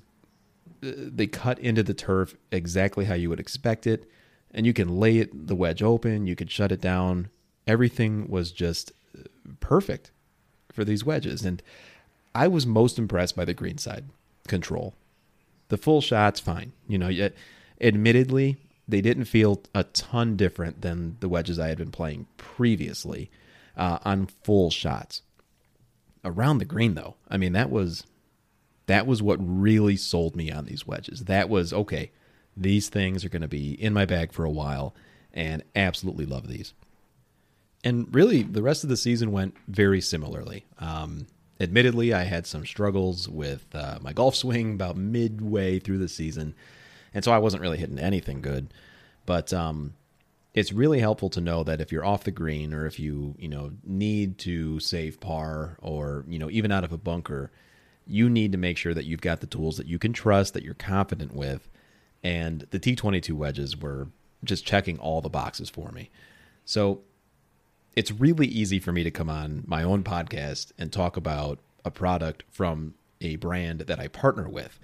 they 0.80 1.26
cut 1.26 1.58
into 1.58 1.82
the 1.82 1.94
turf 1.94 2.34
exactly 2.50 3.04
how 3.04 3.14
you 3.14 3.28
would 3.28 3.40
expect 3.40 3.86
it, 3.86 4.10
and 4.50 4.64
you 4.64 4.72
can 4.72 4.96
lay 4.98 5.18
it 5.18 5.46
the 5.46 5.54
wedge 5.54 5.82
open, 5.82 6.26
you 6.26 6.34
could 6.34 6.50
shut 6.50 6.72
it 6.72 6.80
down. 6.80 7.28
Everything 7.66 8.26
was 8.28 8.52
just 8.52 8.90
uh, 9.16 9.22
perfect 9.60 10.10
for 10.72 10.82
these 10.82 11.04
wedges, 11.04 11.44
and 11.44 11.62
I 12.34 12.48
was 12.48 12.66
most 12.66 12.98
impressed 12.98 13.36
by 13.36 13.44
the 13.44 13.54
greenside 13.54 14.06
control. 14.48 14.94
The 15.72 15.78
full 15.78 16.02
shots, 16.02 16.38
fine. 16.38 16.72
You 16.86 16.98
know, 16.98 17.08
yet 17.08 17.32
admittedly, 17.80 18.58
they 18.86 19.00
didn't 19.00 19.24
feel 19.24 19.62
a 19.74 19.84
ton 19.84 20.36
different 20.36 20.82
than 20.82 21.16
the 21.20 21.30
wedges 21.30 21.58
I 21.58 21.68
had 21.68 21.78
been 21.78 21.90
playing 21.90 22.26
previously 22.36 23.30
uh, 23.74 23.96
on 24.04 24.26
full 24.26 24.70
shots. 24.70 25.22
Around 26.26 26.58
the 26.58 26.66
green, 26.66 26.92
though, 26.92 27.14
I 27.30 27.38
mean 27.38 27.54
that 27.54 27.70
was 27.70 28.04
that 28.84 29.06
was 29.06 29.22
what 29.22 29.38
really 29.40 29.96
sold 29.96 30.36
me 30.36 30.50
on 30.52 30.66
these 30.66 30.86
wedges. 30.86 31.24
That 31.24 31.48
was 31.48 31.72
okay. 31.72 32.10
These 32.54 32.90
things 32.90 33.24
are 33.24 33.30
going 33.30 33.40
to 33.40 33.48
be 33.48 33.72
in 33.72 33.94
my 33.94 34.04
bag 34.04 34.34
for 34.34 34.44
a 34.44 34.50
while, 34.50 34.94
and 35.32 35.62
absolutely 35.74 36.26
love 36.26 36.48
these. 36.48 36.74
And 37.82 38.14
really, 38.14 38.42
the 38.42 38.60
rest 38.60 38.84
of 38.84 38.90
the 38.90 38.98
season 38.98 39.32
went 39.32 39.56
very 39.68 40.02
similarly. 40.02 40.66
Um, 40.78 41.28
Admittedly, 41.62 42.12
I 42.12 42.24
had 42.24 42.44
some 42.44 42.66
struggles 42.66 43.28
with 43.28 43.66
uh, 43.72 43.98
my 44.00 44.12
golf 44.12 44.34
swing 44.34 44.74
about 44.74 44.96
midway 44.96 45.78
through 45.78 45.98
the 45.98 46.08
season, 46.08 46.54
and 47.14 47.24
so 47.24 47.30
I 47.30 47.38
wasn't 47.38 47.62
really 47.62 47.78
hitting 47.78 48.00
anything 48.00 48.40
good. 48.40 48.74
But 49.26 49.52
um, 49.52 49.94
it's 50.54 50.72
really 50.72 50.98
helpful 50.98 51.30
to 51.30 51.40
know 51.40 51.62
that 51.62 51.80
if 51.80 51.92
you're 51.92 52.04
off 52.04 52.24
the 52.24 52.32
green 52.32 52.74
or 52.74 52.86
if 52.86 52.98
you, 52.98 53.36
you 53.38 53.48
know, 53.48 53.70
need 53.84 54.38
to 54.38 54.80
save 54.80 55.20
par 55.20 55.78
or, 55.80 56.24
you 56.26 56.38
know, 56.38 56.50
even 56.50 56.72
out 56.72 56.82
of 56.82 56.90
a 56.90 56.98
bunker, 56.98 57.52
you 58.08 58.28
need 58.28 58.50
to 58.50 58.58
make 58.58 58.76
sure 58.76 58.92
that 58.92 59.04
you've 59.04 59.20
got 59.20 59.40
the 59.40 59.46
tools 59.46 59.76
that 59.76 59.86
you 59.86 60.00
can 60.00 60.12
trust, 60.12 60.54
that 60.54 60.64
you're 60.64 60.74
confident 60.74 61.32
with. 61.32 61.70
And 62.24 62.66
the 62.70 62.80
T22 62.80 63.30
wedges 63.32 63.76
were 63.76 64.08
just 64.42 64.66
checking 64.66 64.98
all 64.98 65.20
the 65.20 65.28
boxes 65.28 65.70
for 65.70 65.92
me. 65.92 66.10
So 66.64 67.02
it's 67.94 68.10
really 68.10 68.46
easy 68.46 68.78
for 68.78 68.92
me 68.92 69.02
to 69.02 69.10
come 69.10 69.28
on 69.28 69.64
my 69.66 69.82
own 69.82 70.02
podcast 70.02 70.72
and 70.78 70.92
talk 70.92 71.16
about 71.16 71.58
a 71.84 71.90
product 71.90 72.44
from 72.50 72.94
a 73.20 73.36
brand 73.36 73.80
that 73.80 74.00
I 74.00 74.08
partner 74.08 74.48
with. 74.48 74.78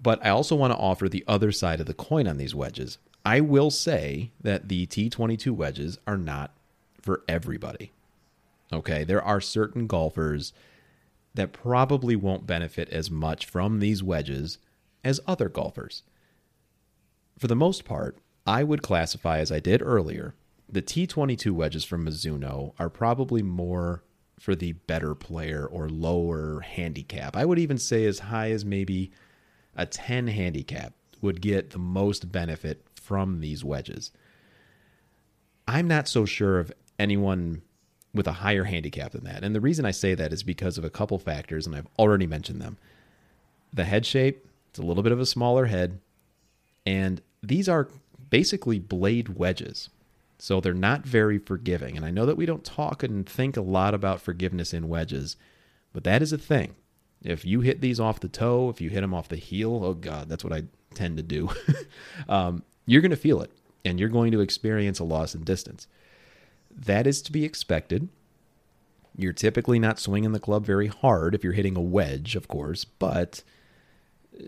But 0.00 0.24
I 0.24 0.30
also 0.30 0.54
want 0.56 0.72
to 0.72 0.78
offer 0.78 1.08
the 1.08 1.24
other 1.26 1.52
side 1.52 1.80
of 1.80 1.86
the 1.86 1.94
coin 1.94 2.26
on 2.26 2.36
these 2.36 2.54
wedges. 2.54 2.98
I 3.24 3.40
will 3.40 3.70
say 3.70 4.30
that 4.40 4.68
the 4.68 4.86
T22 4.86 5.50
wedges 5.52 5.98
are 6.06 6.18
not 6.18 6.52
for 7.00 7.22
everybody. 7.28 7.92
Okay, 8.72 9.04
there 9.04 9.22
are 9.22 9.40
certain 9.40 9.86
golfers 9.86 10.52
that 11.34 11.52
probably 11.52 12.16
won't 12.16 12.46
benefit 12.46 12.88
as 12.90 13.10
much 13.10 13.46
from 13.46 13.78
these 13.78 14.02
wedges 14.02 14.58
as 15.04 15.20
other 15.26 15.48
golfers. 15.48 16.02
For 17.38 17.46
the 17.46 17.56
most 17.56 17.84
part, 17.84 18.18
I 18.46 18.64
would 18.64 18.82
classify, 18.82 19.38
as 19.38 19.52
I 19.52 19.60
did 19.60 19.82
earlier, 19.82 20.34
the 20.68 20.82
T22 20.82 21.52
wedges 21.52 21.84
from 21.84 22.06
Mizuno 22.06 22.72
are 22.78 22.90
probably 22.90 23.42
more 23.42 24.02
for 24.38 24.54
the 24.54 24.72
better 24.72 25.14
player 25.14 25.66
or 25.66 25.88
lower 25.88 26.60
handicap. 26.60 27.36
I 27.36 27.44
would 27.44 27.58
even 27.58 27.78
say 27.78 28.04
as 28.04 28.18
high 28.18 28.50
as 28.50 28.64
maybe 28.64 29.12
a 29.74 29.86
10 29.86 30.28
handicap 30.28 30.92
would 31.22 31.40
get 31.40 31.70
the 31.70 31.78
most 31.78 32.30
benefit 32.30 32.86
from 32.94 33.40
these 33.40 33.64
wedges. 33.64 34.10
I'm 35.66 35.88
not 35.88 36.08
so 36.08 36.24
sure 36.24 36.58
of 36.58 36.72
anyone 36.98 37.62
with 38.12 38.26
a 38.26 38.32
higher 38.32 38.64
handicap 38.64 39.12
than 39.12 39.24
that. 39.24 39.44
And 39.44 39.54
the 39.54 39.60
reason 39.60 39.84
I 39.84 39.90
say 39.90 40.14
that 40.14 40.32
is 40.32 40.42
because 40.42 40.78
of 40.78 40.84
a 40.84 40.90
couple 40.90 41.18
factors, 41.18 41.66
and 41.66 41.76
I've 41.76 41.88
already 41.98 42.26
mentioned 42.26 42.60
them. 42.60 42.78
The 43.72 43.84
head 43.84 44.06
shape, 44.06 44.48
it's 44.70 44.78
a 44.78 44.82
little 44.82 45.02
bit 45.02 45.12
of 45.12 45.20
a 45.20 45.26
smaller 45.26 45.66
head, 45.66 46.00
and 46.84 47.20
these 47.42 47.68
are 47.68 47.88
basically 48.30 48.78
blade 48.78 49.30
wedges. 49.30 49.90
So 50.38 50.60
they're 50.60 50.74
not 50.74 51.06
very 51.06 51.38
forgiving. 51.38 51.96
And 51.96 52.04
I 52.04 52.10
know 52.10 52.26
that 52.26 52.36
we 52.36 52.46
don't 52.46 52.64
talk 52.64 53.02
and 53.02 53.26
think 53.28 53.56
a 53.56 53.62
lot 53.62 53.94
about 53.94 54.20
forgiveness 54.20 54.74
in 54.74 54.88
wedges, 54.88 55.36
but 55.92 56.04
that 56.04 56.22
is 56.22 56.32
a 56.32 56.38
thing. 56.38 56.74
If 57.22 57.44
you 57.44 57.60
hit 57.60 57.80
these 57.80 57.98
off 57.98 58.20
the 58.20 58.28
toe, 58.28 58.68
if 58.68 58.80
you 58.80 58.90
hit 58.90 59.00
them 59.00 59.14
off 59.14 59.28
the 59.28 59.36
heel, 59.36 59.82
oh 59.84 59.94
God, 59.94 60.28
that's 60.28 60.44
what 60.44 60.52
I 60.52 60.64
tend 60.94 61.16
to 61.16 61.22
do. 61.22 61.48
um, 62.28 62.62
you're 62.84 63.00
going 63.00 63.10
to 63.10 63.16
feel 63.16 63.40
it 63.40 63.50
and 63.84 63.98
you're 63.98 64.08
going 64.08 64.32
to 64.32 64.40
experience 64.40 64.98
a 64.98 65.04
loss 65.04 65.34
in 65.34 65.42
distance. 65.42 65.86
That 66.70 67.06
is 67.06 67.22
to 67.22 67.32
be 67.32 67.44
expected. 67.44 68.08
You're 69.16 69.32
typically 69.32 69.78
not 69.78 69.98
swinging 69.98 70.32
the 70.32 70.40
club 70.40 70.66
very 70.66 70.88
hard 70.88 71.34
if 71.34 71.42
you're 71.42 71.54
hitting 71.54 71.76
a 71.76 71.80
wedge, 71.80 72.36
of 72.36 72.48
course, 72.48 72.84
but 72.84 73.42
uh, 74.38 74.44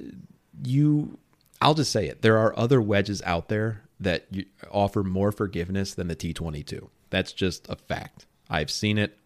you, 0.62 1.16
I'll 1.62 1.74
just 1.74 1.90
say 1.90 2.06
it. 2.06 2.20
There 2.20 2.36
are 2.36 2.56
other 2.58 2.82
wedges 2.82 3.22
out 3.22 3.48
there 3.48 3.87
that 4.00 4.26
offer 4.70 5.02
more 5.02 5.32
forgiveness 5.32 5.94
than 5.94 6.08
the 6.08 6.16
T22. 6.16 6.88
That's 7.10 7.32
just 7.32 7.68
a 7.68 7.76
fact. 7.76 8.26
I've 8.48 8.70
seen 8.70 8.98
it 8.98 9.18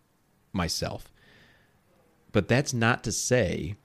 myself. 0.52 1.12
But 2.32 2.48
that's 2.48 2.72
not 2.72 3.04
to 3.04 3.12
say 3.12 3.76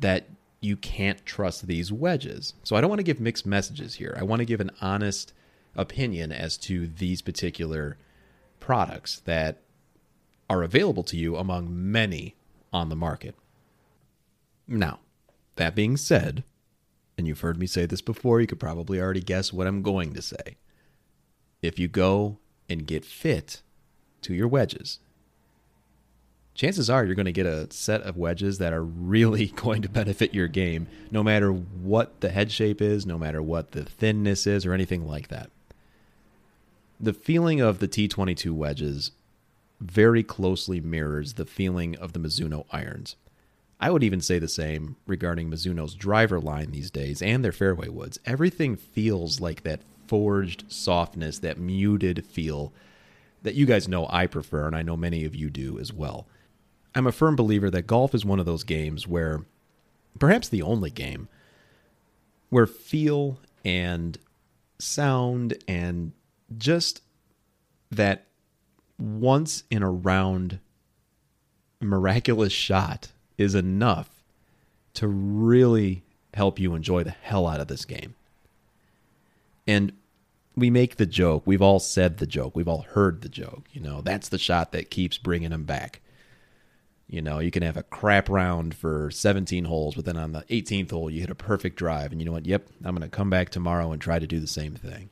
that 0.00 0.28
you 0.60 0.76
can't 0.76 1.24
trust 1.26 1.66
these 1.66 1.92
wedges. 1.92 2.54
So 2.62 2.74
I 2.74 2.80
don't 2.80 2.88
want 2.88 3.00
to 3.00 3.04
give 3.04 3.20
mixed 3.20 3.44
messages 3.44 3.96
here. 3.96 4.16
I 4.18 4.22
want 4.22 4.40
to 4.40 4.46
give 4.46 4.60
an 4.60 4.70
honest 4.80 5.32
opinion 5.76 6.32
as 6.32 6.56
to 6.56 6.86
these 6.86 7.20
particular 7.20 7.98
products 8.60 9.20
that 9.20 9.58
are 10.48 10.62
available 10.62 11.02
to 11.04 11.16
you 11.16 11.36
among 11.36 11.68
many 11.70 12.34
on 12.72 12.88
the 12.88 12.96
market. 12.96 13.34
Now, 14.66 15.00
that 15.56 15.74
being 15.74 15.96
said, 15.96 16.44
and 17.16 17.26
you've 17.26 17.40
heard 17.40 17.58
me 17.58 17.66
say 17.66 17.86
this 17.86 18.00
before, 18.00 18.40
you 18.40 18.46
could 18.46 18.60
probably 18.60 19.00
already 19.00 19.20
guess 19.20 19.52
what 19.52 19.66
I'm 19.66 19.82
going 19.82 20.14
to 20.14 20.22
say. 20.22 20.56
If 21.62 21.78
you 21.78 21.88
go 21.88 22.38
and 22.68 22.86
get 22.86 23.04
fit 23.04 23.62
to 24.22 24.34
your 24.34 24.48
wedges, 24.48 24.98
chances 26.54 26.88
are 26.90 27.04
you're 27.04 27.14
going 27.14 27.26
to 27.26 27.32
get 27.32 27.46
a 27.46 27.72
set 27.72 28.02
of 28.02 28.16
wedges 28.16 28.58
that 28.58 28.72
are 28.72 28.84
really 28.84 29.46
going 29.56 29.82
to 29.82 29.88
benefit 29.88 30.34
your 30.34 30.48
game, 30.48 30.86
no 31.10 31.22
matter 31.22 31.52
what 31.52 32.20
the 32.20 32.30
head 32.30 32.50
shape 32.50 32.80
is, 32.80 33.06
no 33.06 33.18
matter 33.18 33.42
what 33.42 33.72
the 33.72 33.84
thinness 33.84 34.46
is, 34.46 34.66
or 34.66 34.72
anything 34.72 35.06
like 35.06 35.28
that. 35.28 35.50
The 37.00 37.12
feeling 37.12 37.60
of 37.60 37.80
the 37.80 37.88
T22 37.88 38.52
wedges 38.52 39.10
very 39.80 40.22
closely 40.22 40.80
mirrors 40.80 41.34
the 41.34 41.44
feeling 41.44 41.96
of 41.96 42.12
the 42.12 42.20
Mizuno 42.20 42.64
irons. 42.70 43.16
I 43.80 43.90
would 43.90 44.04
even 44.04 44.20
say 44.20 44.38
the 44.38 44.48
same 44.48 44.96
regarding 45.06 45.50
Mizuno's 45.50 45.94
driver 45.94 46.40
line 46.40 46.70
these 46.70 46.90
days 46.90 47.20
and 47.20 47.44
their 47.44 47.52
fairway 47.52 47.88
woods. 47.88 48.18
Everything 48.24 48.76
feels 48.76 49.40
like 49.40 49.62
that 49.62 49.80
forged 50.06 50.64
softness, 50.68 51.38
that 51.40 51.58
muted 51.58 52.24
feel 52.24 52.72
that 53.42 53.54
you 53.54 53.66
guys 53.66 53.88
know 53.88 54.06
I 54.08 54.26
prefer, 54.26 54.66
and 54.66 54.76
I 54.76 54.82
know 54.82 54.96
many 54.96 55.24
of 55.24 55.34
you 55.34 55.50
do 55.50 55.78
as 55.78 55.92
well. 55.92 56.26
I'm 56.94 57.06
a 57.06 57.12
firm 57.12 57.36
believer 57.36 57.70
that 57.70 57.86
golf 57.86 58.14
is 58.14 58.24
one 58.24 58.40
of 58.40 58.46
those 58.46 58.64
games 58.64 59.06
where, 59.06 59.44
perhaps 60.18 60.48
the 60.48 60.62
only 60.62 60.90
game, 60.90 61.28
where 62.48 62.66
feel 62.66 63.38
and 63.64 64.16
sound 64.78 65.58
and 65.66 66.12
just 66.56 67.02
that 67.90 68.26
once 68.98 69.64
in 69.70 69.82
a 69.82 69.90
round 69.90 70.60
miraculous 71.80 72.52
shot 72.52 73.12
is 73.36 73.54
enough 73.54 74.22
to 74.94 75.08
really 75.08 76.02
help 76.34 76.58
you 76.58 76.74
enjoy 76.74 77.04
the 77.04 77.10
hell 77.10 77.46
out 77.46 77.60
of 77.60 77.68
this 77.68 77.84
game. 77.84 78.14
And 79.66 79.92
we 80.56 80.70
make 80.70 80.96
the 80.96 81.06
joke. 81.06 81.42
We've 81.46 81.62
all 81.62 81.80
said 81.80 82.18
the 82.18 82.26
joke. 82.26 82.54
We've 82.54 82.68
all 82.68 82.82
heard 82.82 83.22
the 83.22 83.28
joke. 83.28 83.64
You 83.72 83.80
know, 83.80 84.00
that's 84.00 84.28
the 84.28 84.38
shot 84.38 84.72
that 84.72 84.90
keeps 84.90 85.18
bringing 85.18 85.52
him 85.52 85.64
back. 85.64 86.00
You 87.08 87.20
know, 87.20 87.38
you 87.38 87.50
can 87.50 87.62
have 87.62 87.76
a 87.76 87.82
crap 87.82 88.28
round 88.28 88.74
for 88.74 89.10
17 89.10 89.64
holes, 89.64 89.94
but 89.94 90.04
then 90.04 90.16
on 90.16 90.32
the 90.32 90.42
18th 90.42 90.90
hole, 90.90 91.10
you 91.10 91.20
hit 91.20 91.30
a 91.30 91.34
perfect 91.34 91.76
drive. 91.76 92.12
And 92.12 92.20
you 92.20 92.24
know 92.24 92.32
what? 92.32 92.46
Yep, 92.46 92.68
I'm 92.84 92.94
going 92.94 93.08
to 93.08 93.14
come 93.14 93.30
back 93.30 93.50
tomorrow 93.50 93.92
and 93.92 94.00
try 94.00 94.18
to 94.18 94.26
do 94.26 94.40
the 94.40 94.46
same 94.46 94.74
thing. 94.74 95.10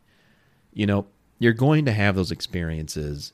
You 0.72 0.86
know, 0.86 1.06
you're 1.38 1.52
going 1.52 1.84
to 1.84 1.92
have 1.92 2.14
those 2.14 2.30
experiences 2.30 3.32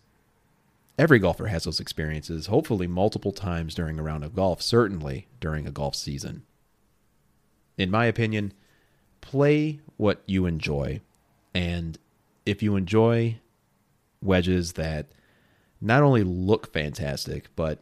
every 0.99 1.21
golfer 1.21 1.47
has 1.47 1.65
those 1.65 1.81
experiences, 1.81 2.47
hopefully 2.47 2.89
multiple 2.89 3.33
times 3.33 3.75
during 3.75 3.99
a 3.99 4.03
round 4.03 4.25
of 4.25 4.35
golf, 4.35 4.61
certainly 4.61 5.29
during 5.41 5.67
a 5.67 5.71
golf 5.71 5.95
season. 5.95 6.43
In 7.77 7.91
my 7.91 8.07
opinion, 8.07 8.53
play 9.21 9.79
what 9.97 10.23
you 10.27 10.45
enjoy. 10.45 11.01
And 11.55 11.97
if 12.45 12.63
you 12.63 12.75
enjoy 12.75 13.39
wedges 14.21 14.73
that 14.73 15.07
not 15.81 16.03
only 16.03 16.25
look 16.25 16.73
fantastic, 16.73 17.55
but 17.55 17.79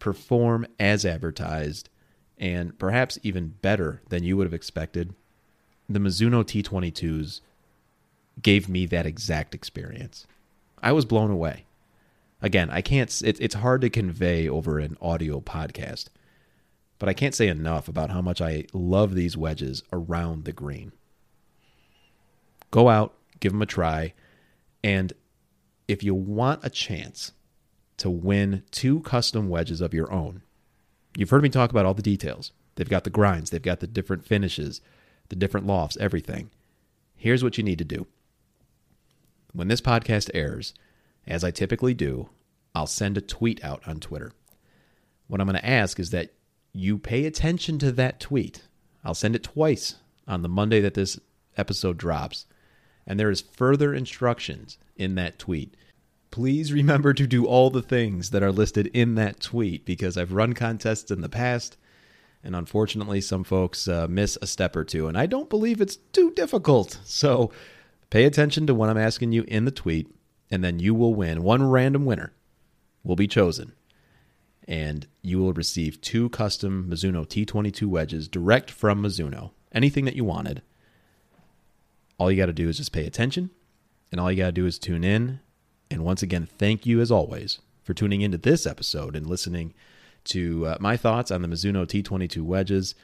perform 0.00 0.66
as 0.80 1.06
advertised 1.06 1.88
and 2.38 2.76
perhaps 2.78 3.18
even 3.22 3.54
better 3.62 4.02
than 4.08 4.24
you 4.24 4.36
would 4.36 4.46
have 4.46 4.52
expected, 4.52 5.14
the 5.88 6.00
Mizuno 6.00 6.44
T22s 6.44 7.40
gave 8.42 8.68
me 8.68 8.84
that 8.86 9.06
exact 9.06 9.54
experience. 9.54 10.26
I 10.82 10.92
was 10.92 11.04
blown 11.04 11.30
away 11.30 11.65
again, 12.46 12.70
I 12.70 12.80
can't. 12.80 13.10
It, 13.22 13.38
it's 13.40 13.56
hard 13.56 13.82
to 13.82 13.90
convey 13.90 14.48
over 14.48 14.78
an 14.78 14.96
audio 15.02 15.40
podcast, 15.40 16.06
but 16.98 17.08
I 17.08 17.12
can't 17.12 17.34
say 17.34 17.48
enough 17.48 17.88
about 17.88 18.10
how 18.10 18.22
much 18.22 18.40
I 18.40 18.64
love 18.72 19.14
these 19.14 19.36
wedges 19.36 19.82
around 19.92 20.44
the 20.44 20.52
green. 20.52 20.92
Go 22.70 22.88
out, 22.88 23.14
give 23.40 23.52
them 23.52 23.62
a 23.62 23.66
try, 23.66 24.14
and 24.82 25.12
if 25.88 26.02
you 26.02 26.14
want 26.14 26.64
a 26.64 26.70
chance 26.70 27.32
to 27.98 28.10
win 28.10 28.62
two 28.70 29.00
custom 29.00 29.48
wedges 29.48 29.80
of 29.80 29.94
your 29.94 30.12
own, 30.12 30.42
you've 31.16 31.30
heard 31.30 31.42
me 31.42 31.48
talk 31.48 31.70
about 31.70 31.84
all 31.84 31.94
the 31.94 32.02
details. 32.02 32.52
They've 32.76 32.88
got 32.88 33.04
the 33.04 33.10
grinds, 33.10 33.50
they've 33.50 33.60
got 33.60 33.80
the 33.80 33.86
different 33.86 34.24
finishes, 34.24 34.80
the 35.30 35.36
different 35.36 35.66
lofts, 35.66 35.96
everything. 35.96 36.50
Here's 37.16 37.42
what 37.42 37.58
you 37.58 37.64
need 37.64 37.78
to 37.78 37.84
do. 37.84 38.06
When 39.52 39.68
this 39.68 39.80
podcast 39.80 40.30
airs, 40.34 40.74
as 41.26 41.42
I 41.42 41.50
typically 41.50 41.94
do, 41.94 42.28
I'll 42.76 42.86
send 42.86 43.16
a 43.16 43.20
tweet 43.20 43.64
out 43.64 43.82
on 43.86 44.00
Twitter. 44.00 44.32
What 45.26 45.40
I'm 45.40 45.46
going 45.46 45.58
to 45.58 45.66
ask 45.66 45.98
is 45.98 46.10
that 46.10 46.32
you 46.72 46.98
pay 46.98 47.24
attention 47.24 47.78
to 47.78 47.90
that 47.92 48.20
tweet. 48.20 48.62
I'll 49.04 49.14
send 49.14 49.34
it 49.34 49.42
twice 49.42 49.96
on 50.28 50.42
the 50.42 50.48
Monday 50.48 50.80
that 50.80 50.94
this 50.94 51.18
episode 51.56 51.96
drops. 51.96 52.46
And 53.06 53.18
there 53.18 53.30
is 53.30 53.40
further 53.40 53.94
instructions 53.94 54.78
in 54.96 55.14
that 55.14 55.38
tweet. 55.38 55.74
Please 56.30 56.72
remember 56.72 57.14
to 57.14 57.26
do 57.26 57.46
all 57.46 57.70
the 57.70 57.82
things 57.82 58.30
that 58.30 58.42
are 58.42 58.52
listed 58.52 58.88
in 58.88 59.14
that 59.14 59.40
tweet 59.40 59.84
because 59.84 60.16
I've 60.16 60.32
run 60.32 60.52
contests 60.52 61.10
in 61.10 61.22
the 61.22 61.28
past 61.28 61.76
and 62.44 62.54
unfortunately 62.54 63.20
some 63.20 63.42
folks 63.42 63.88
uh, 63.88 64.06
miss 64.08 64.36
a 64.42 64.46
step 64.46 64.76
or 64.76 64.84
two 64.84 65.08
and 65.08 65.16
I 65.16 65.26
don't 65.26 65.50
believe 65.50 65.80
it's 65.80 65.96
too 65.96 66.30
difficult. 66.32 66.98
So 67.04 67.50
Pay 68.10 68.24
attention 68.24 68.66
to 68.66 68.74
what 68.74 68.88
I'm 68.88 68.96
asking 68.98 69.32
you 69.32 69.44
in 69.48 69.64
the 69.64 69.70
tweet, 69.70 70.08
and 70.50 70.62
then 70.62 70.78
you 70.78 70.94
will 70.94 71.14
win. 71.14 71.42
One 71.42 71.68
random 71.68 72.04
winner 72.04 72.32
will 73.06 73.16
be 73.16 73.28
chosen, 73.28 73.72
and 74.66 75.06
you 75.22 75.38
will 75.38 75.52
receive 75.52 76.00
two 76.00 76.28
custom 76.30 76.88
Mizuno 76.90 77.26
T22 77.26 77.86
wedges 77.86 78.28
direct 78.28 78.70
from 78.70 79.02
Mizuno. 79.02 79.52
Anything 79.72 80.04
that 80.04 80.16
you 80.16 80.24
wanted. 80.24 80.62
All 82.18 82.30
you 82.30 82.36
got 82.36 82.46
to 82.46 82.52
do 82.52 82.68
is 82.68 82.78
just 82.78 82.92
pay 82.92 83.06
attention, 83.06 83.50
and 84.10 84.20
all 84.20 84.30
you 84.30 84.38
got 84.38 84.46
to 84.46 84.52
do 84.52 84.66
is 84.66 84.78
tune 84.78 85.04
in. 85.04 85.40
And 85.90 86.04
once 86.04 86.22
again, 86.22 86.48
thank 86.58 86.84
you 86.84 87.00
as 87.00 87.10
always 87.10 87.60
for 87.84 87.94
tuning 87.94 88.22
into 88.22 88.38
this 88.38 88.66
episode 88.66 89.14
and 89.14 89.26
listening 89.26 89.72
to 90.24 90.66
uh, 90.66 90.76
my 90.80 90.96
thoughts 90.96 91.30
on 91.30 91.42
the 91.42 91.48
Mizuno 91.48 91.86
T22 91.86 92.42
wedges. 92.42 92.94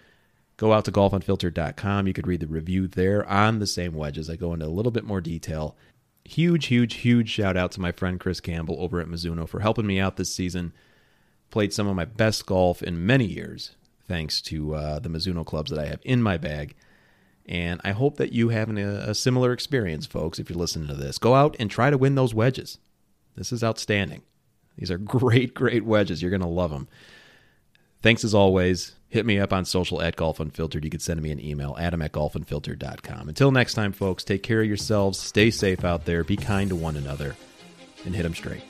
Go 0.57 0.73
out 0.73 0.85
to 0.87 0.93
golfunfiltered.com. 0.93 2.07
You 2.07 2.13
could 2.13 2.27
read 2.27 2.41
the 2.41 2.47
review 2.47 2.89
there 2.89 3.29
on 3.29 3.59
the 3.59 3.67
same 3.67 3.95
wedges. 3.95 4.29
I 4.29 4.37
go 4.37 4.53
into 4.53 4.67
a 4.67 4.69
little 4.69 4.93
bit 4.93 5.05
more 5.05 5.21
detail. 5.21 5.77
Huge, 6.25 6.67
huge, 6.67 6.95
huge 6.95 7.29
shout 7.29 7.57
out 7.57 7.73
to 7.73 7.81
my 7.81 7.93
friend 7.93 8.21
Chris 8.21 8.41
Campbell 8.41 8.77
over 8.79 9.01
at 9.01 9.09
Mizuno 9.09 9.49
for 9.49 9.61
helping 9.61 9.87
me 9.87 9.99
out 9.99 10.17
this 10.17 10.35
season. 10.35 10.73
Played 11.51 11.73
some 11.73 11.87
of 11.87 11.97
my 11.97 12.05
best 12.05 12.47
golf 12.47 12.83
in 12.83 13.05
many 13.05 13.27
years 13.27 13.77
thanks 14.09 14.41
to 14.43 14.75
uh, 14.75 14.99
the 14.99 15.09
Mizuno 15.09 15.45
clubs 15.45 15.71
that 15.71 15.81
I 15.81 15.87
have 15.87 16.01
in 16.05 16.23
my 16.23 16.37
bag. 16.37 16.75
And 17.47 17.81
I 17.83 17.91
hope 17.91 18.17
that 18.19 18.33
you 18.33 18.51
have 18.51 18.69
an, 18.69 18.79
a 18.79 19.15
similar 19.15 19.53
experience, 19.53 20.07
folks, 20.07 20.39
if 20.39 20.49
you're 20.49 20.59
listening 20.59 20.89
to 20.89 20.95
this. 20.95 21.19
Go 21.19 21.35
out 21.35 21.57
and 21.59 21.71
try 21.71 21.91
to 21.91 21.99
win 21.99 22.15
those 22.15 22.35
wedges. 22.35 22.79
This 23.37 23.53
is 23.53 23.65
outstanding. 23.65 24.23
These 24.77 24.91
are 24.91 24.99
great, 25.19 25.55
great 25.55 25.85
wedges. 25.85 26.23
You're 26.23 26.31
going 26.31 26.41
to 26.41 26.47
love 26.47 26.71
them. 26.71 26.89
Thanks 28.01 28.25
as 28.25 28.35
always. 28.35 28.93
Hit 29.13 29.27
me 29.27 29.39
up 29.39 29.53
on 29.53 29.67
social 29.67 30.01
at 30.01 30.17
Golf 30.17 30.41
Unfiltered. 30.41 30.85
You 30.85 30.91
can 30.91 30.99
send 30.99 31.21
me 31.21 31.31
an 31.33 31.45
email, 31.45 31.77
adam 31.79 32.01
at 32.01 32.13
golfunfiltered.com. 32.13 33.29
Until 33.29 33.53
next 33.53 33.75
time, 33.75 33.93
folks, 33.93 34.25
take 34.25 34.43
care 34.43 34.63
of 34.63 34.67
yourselves. 34.67 35.19
Stay 35.19 35.51
safe 35.51 35.85
out 35.85 36.07
there. 36.07 36.25
Be 36.25 36.35
kind 36.39 36.71
to 36.71 36.77
one 36.77 36.97
another. 36.97 37.37
And 38.07 38.17
hit 38.17 38.23
them 38.23 38.35
straight. 38.35 38.63